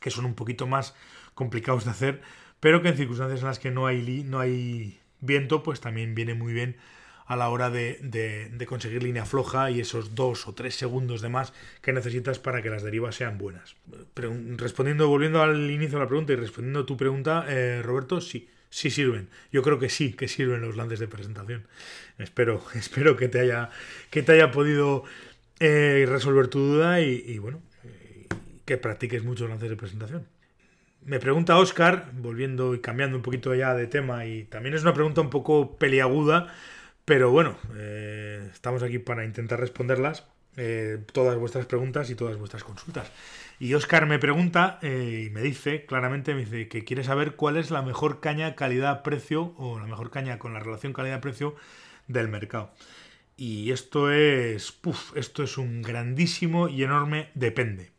que 0.00 0.10
son 0.10 0.24
un 0.24 0.34
poquito 0.34 0.66
más 0.66 0.94
complicados 1.34 1.84
de 1.84 1.90
hacer, 1.90 2.22
pero 2.60 2.80
que 2.80 2.88
en 2.88 2.96
circunstancias 2.96 3.40
en 3.40 3.46
las 3.46 3.58
que 3.58 3.72
no 3.72 3.86
hay, 3.86 4.22
no 4.24 4.38
hay 4.38 5.00
viento, 5.20 5.62
pues 5.62 5.80
también 5.80 6.14
viene 6.14 6.34
muy 6.34 6.52
bien 6.52 6.76
a 7.26 7.36
la 7.36 7.48
hora 7.48 7.70
de, 7.70 8.66
conseguir 8.66 9.02
línea 9.02 9.24
floja 9.24 9.70
y 9.70 9.80
esos 9.80 10.14
dos 10.14 10.46
o 10.46 10.54
tres 10.54 10.76
segundos 10.76 11.20
de 11.20 11.28
más 11.28 11.52
que 11.82 11.92
necesitas 11.92 12.38
para 12.38 12.62
que 12.62 12.70
las 12.70 12.82
derivas 12.82 13.16
sean 13.16 13.36
buenas. 13.38 13.76
respondiendo, 14.56 15.08
volviendo 15.08 15.42
al 15.42 15.70
inicio 15.70 15.98
de 15.98 16.04
la 16.04 16.08
pregunta 16.08 16.32
y 16.32 16.36
respondiendo 16.36 16.80
a 16.80 16.86
tu 16.86 16.96
pregunta, 16.96 17.44
eh, 17.48 17.82
Roberto, 17.82 18.20
sí, 18.20 18.48
sí 18.70 18.90
sirven. 18.90 19.28
Yo 19.52 19.62
creo 19.62 19.78
que 19.78 19.88
sí, 19.88 20.12
que 20.12 20.28
sirven 20.28 20.60
los 20.60 20.76
lances 20.76 21.00
de 21.00 21.08
presentación. 21.08 21.66
Espero, 22.18 22.62
espero 22.74 23.16
que 23.16 23.28
te 23.28 23.40
haya, 23.40 23.70
que 24.10 24.22
te 24.22 24.32
haya 24.32 24.52
podido 24.52 25.04
eh, 25.58 26.06
resolver 26.08 26.48
tu 26.48 26.60
duda 26.60 27.00
y, 27.00 27.38
bueno, 27.38 27.60
eh, 27.84 28.26
que 28.64 28.76
practiques 28.76 29.24
muchos 29.24 29.48
lances 29.48 29.70
de 29.70 29.76
presentación. 29.76 30.26
Me 31.04 31.20
pregunta 31.20 31.56
Oscar, 31.56 32.10
volviendo 32.14 32.74
y 32.74 32.80
cambiando 32.80 33.16
un 33.16 33.22
poquito 33.22 33.54
ya 33.54 33.74
de 33.74 33.86
tema, 33.86 34.26
y 34.26 34.42
también 34.44 34.74
es 34.74 34.82
una 34.82 34.92
pregunta 34.92 35.20
un 35.20 35.30
poco 35.30 35.76
peliaguda, 35.76 36.52
pero 37.06 37.30
bueno, 37.30 37.56
eh, 37.76 38.50
estamos 38.52 38.82
aquí 38.82 38.98
para 38.98 39.24
intentar 39.24 39.60
responderlas, 39.60 40.26
eh, 40.56 40.98
todas 41.12 41.38
vuestras 41.38 41.64
preguntas 41.64 42.10
y 42.10 42.16
todas 42.16 42.36
vuestras 42.36 42.64
consultas. 42.64 43.10
Y 43.60 43.74
Oscar 43.74 44.06
me 44.06 44.18
pregunta 44.18 44.80
eh, 44.82 45.26
y 45.26 45.30
me 45.30 45.40
dice 45.40 45.86
claramente, 45.86 46.34
me 46.34 46.40
dice 46.40 46.66
que 46.66 46.84
quiere 46.84 47.04
saber 47.04 47.36
cuál 47.36 47.58
es 47.58 47.70
la 47.70 47.80
mejor 47.80 48.18
caña 48.18 48.56
calidad-precio 48.56 49.54
o 49.56 49.78
la 49.78 49.86
mejor 49.86 50.10
caña 50.10 50.40
con 50.40 50.52
la 50.52 50.58
relación 50.58 50.92
calidad-precio 50.92 51.54
del 52.08 52.26
mercado. 52.26 52.74
Y 53.36 53.70
esto 53.70 54.10
es, 54.10 54.72
puff, 54.72 55.16
esto 55.16 55.44
es 55.44 55.58
un 55.58 55.82
grandísimo 55.82 56.68
y 56.68 56.82
enorme 56.82 57.30
depende. 57.34 57.92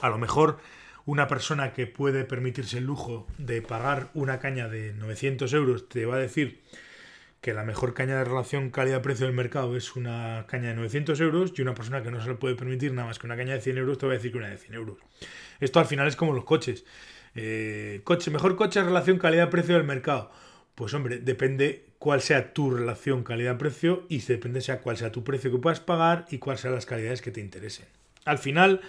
A 0.00 0.08
lo 0.08 0.16
mejor 0.16 0.60
una 1.04 1.28
persona 1.28 1.74
que 1.74 1.86
puede 1.86 2.24
permitirse 2.24 2.78
el 2.78 2.84
lujo 2.84 3.26
de 3.36 3.60
pagar 3.60 4.08
una 4.14 4.38
caña 4.38 4.68
de 4.68 4.94
900 4.94 5.52
euros 5.52 5.90
te 5.90 6.06
va 6.06 6.14
a 6.14 6.18
decir 6.18 6.62
que 7.44 7.52
la 7.52 7.62
mejor 7.62 7.92
caña 7.92 8.16
de 8.16 8.24
relación 8.24 8.70
calidad-precio 8.70 9.26
del 9.26 9.34
mercado 9.34 9.76
es 9.76 9.96
una 9.96 10.46
caña 10.48 10.70
de 10.70 10.76
900 10.76 11.20
euros 11.20 11.52
y 11.54 11.60
una 11.60 11.74
persona 11.74 12.02
que 12.02 12.10
no 12.10 12.18
se 12.22 12.28
le 12.28 12.36
puede 12.36 12.54
permitir 12.54 12.94
nada 12.94 13.06
más 13.06 13.18
que 13.18 13.26
una 13.26 13.36
caña 13.36 13.52
de 13.52 13.60
100 13.60 13.76
euros 13.76 13.98
te 13.98 14.06
va 14.06 14.12
a 14.12 14.16
decir 14.16 14.32
que 14.32 14.38
una 14.38 14.48
de 14.48 14.56
100 14.56 14.72
euros. 14.72 14.96
Esto 15.60 15.78
al 15.78 15.84
final 15.84 16.08
es 16.08 16.16
como 16.16 16.32
los 16.32 16.44
coches. 16.44 16.86
Eh, 17.34 18.00
coche, 18.02 18.30
mejor 18.30 18.56
coche 18.56 18.82
relación 18.82 19.18
calidad-precio 19.18 19.74
del 19.74 19.84
mercado. 19.84 20.30
Pues 20.74 20.94
hombre, 20.94 21.18
depende 21.18 21.84
cuál 21.98 22.22
sea 22.22 22.54
tu 22.54 22.70
relación 22.70 23.24
calidad-precio 23.24 24.06
y 24.08 24.20
depende 24.22 24.62
sea 24.62 24.80
cuál 24.80 24.96
sea 24.96 25.12
tu 25.12 25.22
precio 25.22 25.52
que 25.52 25.58
puedas 25.58 25.80
pagar 25.80 26.24
y 26.30 26.38
cuáles 26.38 26.62
sean 26.62 26.74
las 26.74 26.86
calidades 26.86 27.20
que 27.20 27.30
te 27.30 27.42
interesen. 27.42 27.84
Al 28.24 28.38
final, 28.38 28.80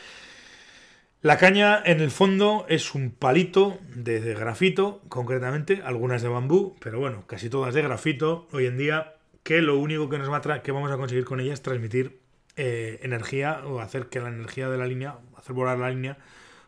la 1.25 1.39
caña 1.39 1.82
en 1.84 2.01
el 2.01 2.12
fondo 2.12 2.67
es 2.70 2.94
un 2.94 3.10
palito 3.10 3.79
de 3.96 4.36
grafito, 4.36 5.01
concretamente, 5.10 5.82
algunas 5.84 6.22
de 6.22 6.27
bambú, 6.27 6.75
pero 6.79 7.00
bueno, 7.00 7.24
casi 7.25 7.50
todas 7.50 7.74
de 7.74 7.82
grafito 7.82 8.48
hoy 8.51 8.67
en 8.67 8.77
día, 8.77 9.15
que 9.41 9.63
lo 9.63 9.79
único 9.79 10.08
que 10.08 10.20
nos 10.20 10.29
va 10.29 10.38
a 10.38 10.62
que 10.62 10.72
vamos 10.72 10.91
a 10.91 10.98
conseguir 10.98 11.25
con 11.25 11.39
ella 11.39 11.53
es 11.53 11.63
transmitir 11.63 12.20
eh, 12.58 13.00
energía 13.01 13.63
o 13.65 13.79
hacer 13.79 14.05
que 14.05 14.20
la 14.20 14.27
energía 14.27 14.70
de 14.70 14.77
la 14.77 14.86
línea, 14.86 15.15
hacer 15.36 15.55
volar 15.55 15.79
la 15.79 15.89
línea 15.89 16.20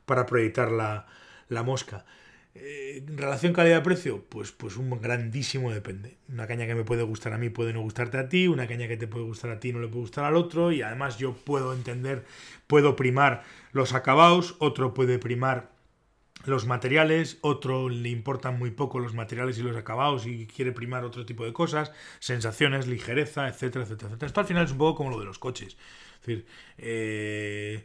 para 0.07 0.25
proyectar 0.25 0.71
la, 0.71 1.05
la 1.49 1.61
mosca. 1.61 2.05
Eh, 2.59 3.03
relación 3.07 3.53
calidad-precio, 3.53 4.25
pues, 4.29 4.51
pues 4.51 4.77
un 4.77 4.89
grandísimo 5.01 5.71
depende. 5.71 6.17
Una 6.29 6.47
caña 6.47 6.65
que 6.65 6.75
me 6.75 6.83
puede 6.83 7.03
gustar 7.03 7.33
a 7.33 7.37
mí 7.37 7.49
puede 7.49 7.73
no 7.73 7.81
gustarte 7.81 8.17
a 8.17 8.29
ti, 8.29 8.47
una 8.47 8.67
caña 8.67 8.87
que 8.87 8.97
te 8.97 9.07
puede 9.07 9.25
gustar 9.25 9.51
a 9.51 9.59
ti 9.59 9.71
no 9.71 9.79
le 9.79 9.87
puede 9.87 10.01
gustar 10.01 10.25
al 10.25 10.35
otro, 10.35 10.71
y 10.71 10.81
además 10.81 11.17
yo 11.17 11.33
puedo 11.33 11.73
entender, 11.73 12.25
puedo 12.65 12.95
primar 12.95 13.43
los 13.71 13.93
acabados, 13.93 14.55
otro 14.59 14.93
puede 14.93 15.19
primar 15.19 15.71
los 16.45 16.65
materiales, 16.65 17.37
otro 17.41 17.89
le 17.89 18.09
importan 18.09 18.57
muy 18.57 18.71
poco 18.71 18.99
los 18.99 19.13
materiales 19.13 19.57
y 19.59 19.63
los 19.63 19.75
acabados 19.75 20.25
y 20.25 20.47
quiere 20.47 20.71
primar 20.71 21.03
otro 21.03 21.25
tipo 21.25 21.45
de 21.45 21.53
cosas, 21.53 21.91
sensaciones, 22.19 22.87
ligereza, 22.87 23.47
etcétera, 23.47 23.83
etcétera, 23.83 24.09
etcétera. 24.09 24.27
Esto 24.27 24.39
al 24.39 24.47
final 24.47 24.65
es 24.65 24.71
un 24.71 24.77
poco 24.77 24.95
como 24.95 25.11
lo 25.11 25.19
de 25.19 25.25
los 25.25 25.39
coches. 25.39 25.77
Es 26.21 26.25
decir, 26.25 26.45
eh, 26.77 27.83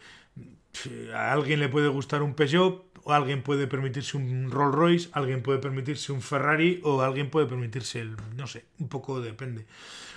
a 1.15 1.33
alguien 1.33 1.61
le 1.61 1.69
puede 1.69 1.89
gustar 1.89 2.23
un 2.23 2.35
Peugeot, 2.35 2.92
o 3.05 3.13
alguien 3.13 3.43
puede 3.43 3.67
permitirse 3.67 4.17
un 4.17 4.51
Rolls 4.51 4.75
Royce, 4.75 5.09
alguien 5.13 5.43
puede 5.43 5.59
permitirse 5.59 6.13
un 6.13 6.23
Ferrari 6.23 6.81
o 6.85 7.01
alguien 7.03 7.31
puede 7.31 7.47
permitirse 7.47 8.01
el, 8.01 8.17
no 8.37 8.47
sé, 8.47 8.65
un 8.79 8.89
poco 8.89 9.21
depende. 9.21 9.67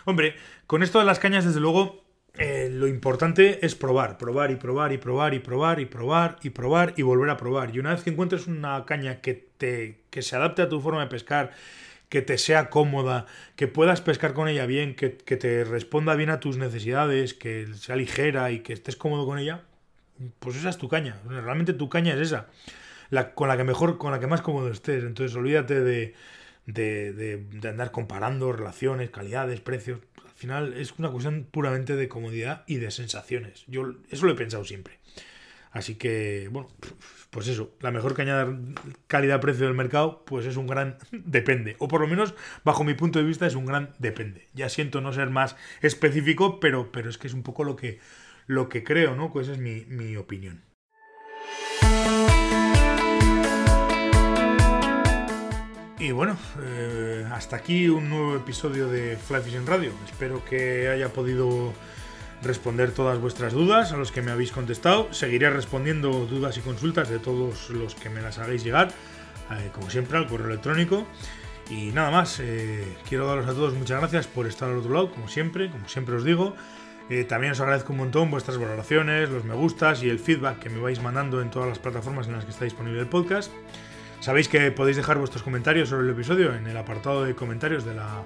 Hombre, 0.06 0.36
con 0.68 0.84
esto 0.84 1.00
de 1.00 1.06
las 1.06 1.20
cañas, 1.20 1.46
desde 1.46 1.60
luego, 1.60 2.06
eh, 2.38 2.70
lo 2.72 2.88
importante 2.88 3.66
es 3.66 3.76
probar, 3.76 4.18
probar 4.18 4.52
y 4.52 4.56
probar 4.56 4.92
y 4.92 4.98
probar 4.98 5.34
y 5.34 5.40
probar 5.40 5.80
y 5.80 5.86
probar 5.86 6.38
y 6.44 6.50
probar 6.50 6.94
y 6.98 7.02
volver 7.02 7.30
a 7.30 7.38
probar. 7.38 7.74
Y 7.74 7.80
una 7.80 7.92
vez 7.92 8.04
que 8.04 8.10
encuentres 8.10 8.48
una 8.48 8.86
caña 8.86 9.22
que, 9.22 9.34
te, 9.34 10.04
que 10.10 10.22
se 10.22 10.36
adapte 10.36 10.62
a 10.62 10.70
tu 10.70 10.82
forma 10.82 11.02
de 11.02 11.08
pescar, 11.08 11.52
que 12.10 12.22
te 12.22 12.38
sea 12.38 12.70
cómoda, 12.70 13.26
que 13.56 13.68
puedas 13.68 14.02
pescar 14.02 14.34
con 14.34 14.48
ella 14.48 14.66
bien, 14.66 14.96
que, 14.96 15.18
que 15.18 15.38
te 15.38 15.64
responda 15.64 16.16
bien 16.16 16.30
a 16.30 16.40
tus 16.40 16.58
necesidades, 16.58 17.34
que 17.34 17.68
sea 17.74 17.96
ligera 17.96 18.52
y 18.52 18.60
que 18.60 18.74
estés 18.74 18.96
cómodo 18.96 19.26
con 19.26 19.40
ella, 19.40 19.64
pues 20.40 20.56
esa 20.56 20.70
es 20.70 20.78
tu 20.78 20.90
caña. 20.90 21.18
Realmente 21.28 21.74
tu 21.74 21.90
caña 21.90 22.14
es 22.14 22.22
esa. 22.22 22.48
La, 23.10 23.34
con 23.34 23.48
la 23.48 23.58
que 23.58 23.64
mejor, 23.64 23.98
con 23.98 24.12
la 24.12 24.20
que 24.20 24.28
más 24.28 24.42
cómodo 24.42 24.70
estés. 24.70 25.04
Entonces 25.04 25.36
olvídate 25.36 25.82
de, 25.82 26.16
de, 26.66 27.70
andar 27.70 27.92
comparando 27.92 28.52
relaciones, 28.52 29.10
calidades, 29.10 29.62
precios. 29.62 30.00
Al 30.24 30.34
final 30.34 30.74
es 30.74 30.94
una 30.98 31.10
cuestión 31.10 31.48
puramente 31.50 31.96
de 31.96 32.08
comodidad 32.08 32.64
y 32.68 32.78
de 32.78 32.92
sensaciones. 32.92 33.64
Yo 33.68 33.94
eso 34.10 34.26
lo 34.26 34.32
he 34.32 34.36
pensado 34.36 34.66
siempre. 34.66 35.00
Así 35.72 35.96
que, 35.96 36.48
bueno, 36.52 36.70
pues 37.32 37.50
eso, 37.50 37.76
la 37.82 37.92
mejor 37.92 38.14
caña 38.14 38.48
calidad-precio 39.08 39.66
del 39.66 39.76
mercado, 39.76 40.24
pues 40.26 40.46
es 40.46 40.56
un 40.56 40.68
gran 40.68 40.98
depende. 41.12 41.76
O 41.80 41.90
por 41.90 42.00
lo 42.00 42.08
menos, 42.08 42.34
bajo 42.64 42.86
mi 42.86 42.94
punto 42.94 43.20
de 43.20 43.26
vista, 43.26 43.46
es 43.46 43.56
un 43.56 43.66
gran 43.66 43.94
depende. 44.00 44.48
Ya 44.54 44.70
siento 44.70 45.02
no 45.02 45.12
ser 45.12 45.30
más 45.30 45.58
específico, 45.82 46.62
pero, 46.62 46.94
pero 46.94 47.10
es 47.10 47.18
que 47.18 47.28
es 47.28 47.34
un 47.34 47.44
poco 47.44 47.66
lo 47.66 47.76
que, 47.76 48.00
lo 48.48 48.70
que 48.70 48.84
creo, 48.84 49.16
¿no? 49.16 49.32
Pues 49.32 49.48
esa 49.48 49.62
es 49.62 49.88
mi, 49.88 50.16
opinión. 50.18 50.64
Y 55.98 56.12
bueno, 56.12 56.38
eh, 56.62 57.26
hasta 57.32 57.56
aquí 57.56 57.88
un 57.88 58.10
nuevo 58.10 58.36
episodio 58.36 58.88
de 58.88 59.18
Fly 59.18 59.42
Fishing 59.42 59.66
Radio. 59.66 59.92
Espero 60.06 60.44
que 60.46 60.90
haya 60.90 61.10
podido 61.10 61.74
responder 62.44 62.92
todas 62.92 63.20
vuestras 63.20 63.54
dudas 63.54 63.92
a 63.92 63.98
los 63.98 64.12
que 64.12 64.22
me 64.22 64.32
habéis 64.32 64.52
contestado. 64.52 65.12
Seguiré 65.14 65.50
respondiendo 65.50 66.12
dudas 66.28 66.58
y 66.58 66.62
consultas 66.62 67.10
de 67.10 67.20
todos 67.20 67.70
los 67.72 67.96
que 67.96 68.10
me 68.10 68.22
las 68.22 68.38
hagáis 68.38 68.64
llegar, 68.64 68.90
eh, 69.52 69.70
como 69.74 69.90
siempre, 69.90 70.18
al 70.18 70.28
correo 70.28 70.48
electrónico. 70.48 71.08
Y 71.70 71.92
nada 71.94 72.12
más, 72.12 72.40
eh, 72.40 72.86
quiero 73.10 73.26
daros 73.26 73.48
a 73.48 73.54
todos 73.54 73.74
muchas 73.74 74.00
gracias 74.00 74.28
por 74.28 74.46
estar 74.46 74.70
al 74.70 74.78
otro 74.78 74.94
lado, 74.94 75.10
como 75.10 75.28
siempre, 75.28 75.72
como 75.72 75.88
siempre 75.88 76.16
os 76.16 76.24
digo. 76.24 76.56
Eh, 77.10 77.24
también 77.24 77.52
os 77.52 77.60
agradezco 77.60 77.94
un 77.94 78.00
montón 78.00 78.32
vuestras 78.32 78.58
valoraciones, 78.58 79.30
los 79.30 79.44
me 79.44 79.54
gustas 79.54 80.02
y 80.02 80.10
el 80.10 80.18
feedback 80.18 80.60
que 80.60 80.70
me 80.70 80.80
vais 80.80 81.02
mandando 81.02 81.42
en 81.42 81.52
todas 81.52 81.70
las 81.70 81.78
plataformas 81.78 82.28
en 82.28 82.34
las 82.34 82.46
que 82.46 82.52
está 82.52 82.66
disponible 82.66 83.00
el 83.00 83.08
podcast. 83.08 83.52
Sabéis 84.22 84.48
que 84.48 84.72
podéis 84.72 84.98
dejar 84.98 85.20
vuestros 85.20 85.44
comentarios 85.44 85.90
sobre 85.90 86.08
el 86.08 86.14
episodio 86.14 86.56
en 86.56 86.66
el 86.66 86.76
apartado 86.78 87.24
de 87.24 87.36
comentarios 87.36 87.86
de 87.86 87.94
la, 87.94 88.24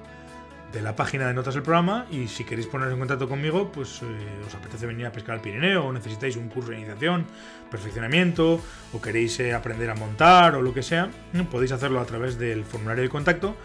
de 0.72 0.82
la 0.82 0.96
página 0.96 1.28
de 1.28 1.34
notas 1.34 1.56
del 1.56 1.63
programa 1.63 2.06
y 2.10 2.30
si 2.30 2.46
queréis 2.46 2.68
poneros 2.68 2.94
en 2.94 3.00
contacto 3.00 3.28
conmigo, 3.28 3.70
pues 3.70 4.02
eh, 4.02 4.06
os 4.48 4.56
apetece 4.56 4.86
venir 4.86 5.08
a 5.08 5.12
pescar 5.12 5.36
al 5.36 5.42
Pirineo 5.42 5.86
o 5.86 5.92
necesitáis 5.92 6.38
un 6.38 6.48
curso 6.48 6.72
de 6.72 6.78
iniciación, 6.78 7.26
perfeccionamiento 7.70 8.62
o 8.94 9.02
queréis 9.02 9.38
eh, 9.42 9.54
aprender 9.54 9.89
a 9.89 9.96
montar 9.96 10.56
o 10.56 10.62
lo 10.62 10.74
que 10.74 10.84
sea, 10.84 11.10
podéis 11.52 11.74
hacerlo 11.74 12.00
a 12.00 12.06
través 12.06 12.38
del 12.39 12.63
formulario 12.63 13.04
de 13.04 13.10
contacto 13.10 13.58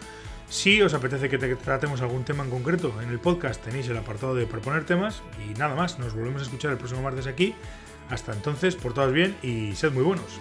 si 0.49 0.81
os 0.81 0.93
apetece 0.93 1.29
que 1.29 1.37
tratemos 1.37 2.01
algún 2.01 2.23
tema 2.23 2.43
en 2.43 2.49
concreto 2.49 2.93
en 3.01 3.09
el 3.09 3.19
podcast, 3.19 3.63
tenéis 3.63 3.87
el 3.87 3.97
apartado 3.97 4.35
de 4.35 4.45
proponer 4.45 4.85
temas. 4.85 5.21
Y 5.47 5.57
nada 5.57 5.75
más, 5.75 5.99
nos 5.99 6.13
volvemos 6.13 6.41
a 6.41 6.45
escuchar 6.45 6.71
el 6.71 6.77
próximo 6.77 7.01
martes 7.01 7.27
aquí. 7.27 7.55
Hasta 8.09 8.33
entonces, 8.33 8.75
por 8.75 8.93
todos 8.93 9.11
bien 9.11 9.35
y 9.41 9.73
sed 9.75 9.91
muy 9.91 10.03
buenos. 10.03 10.39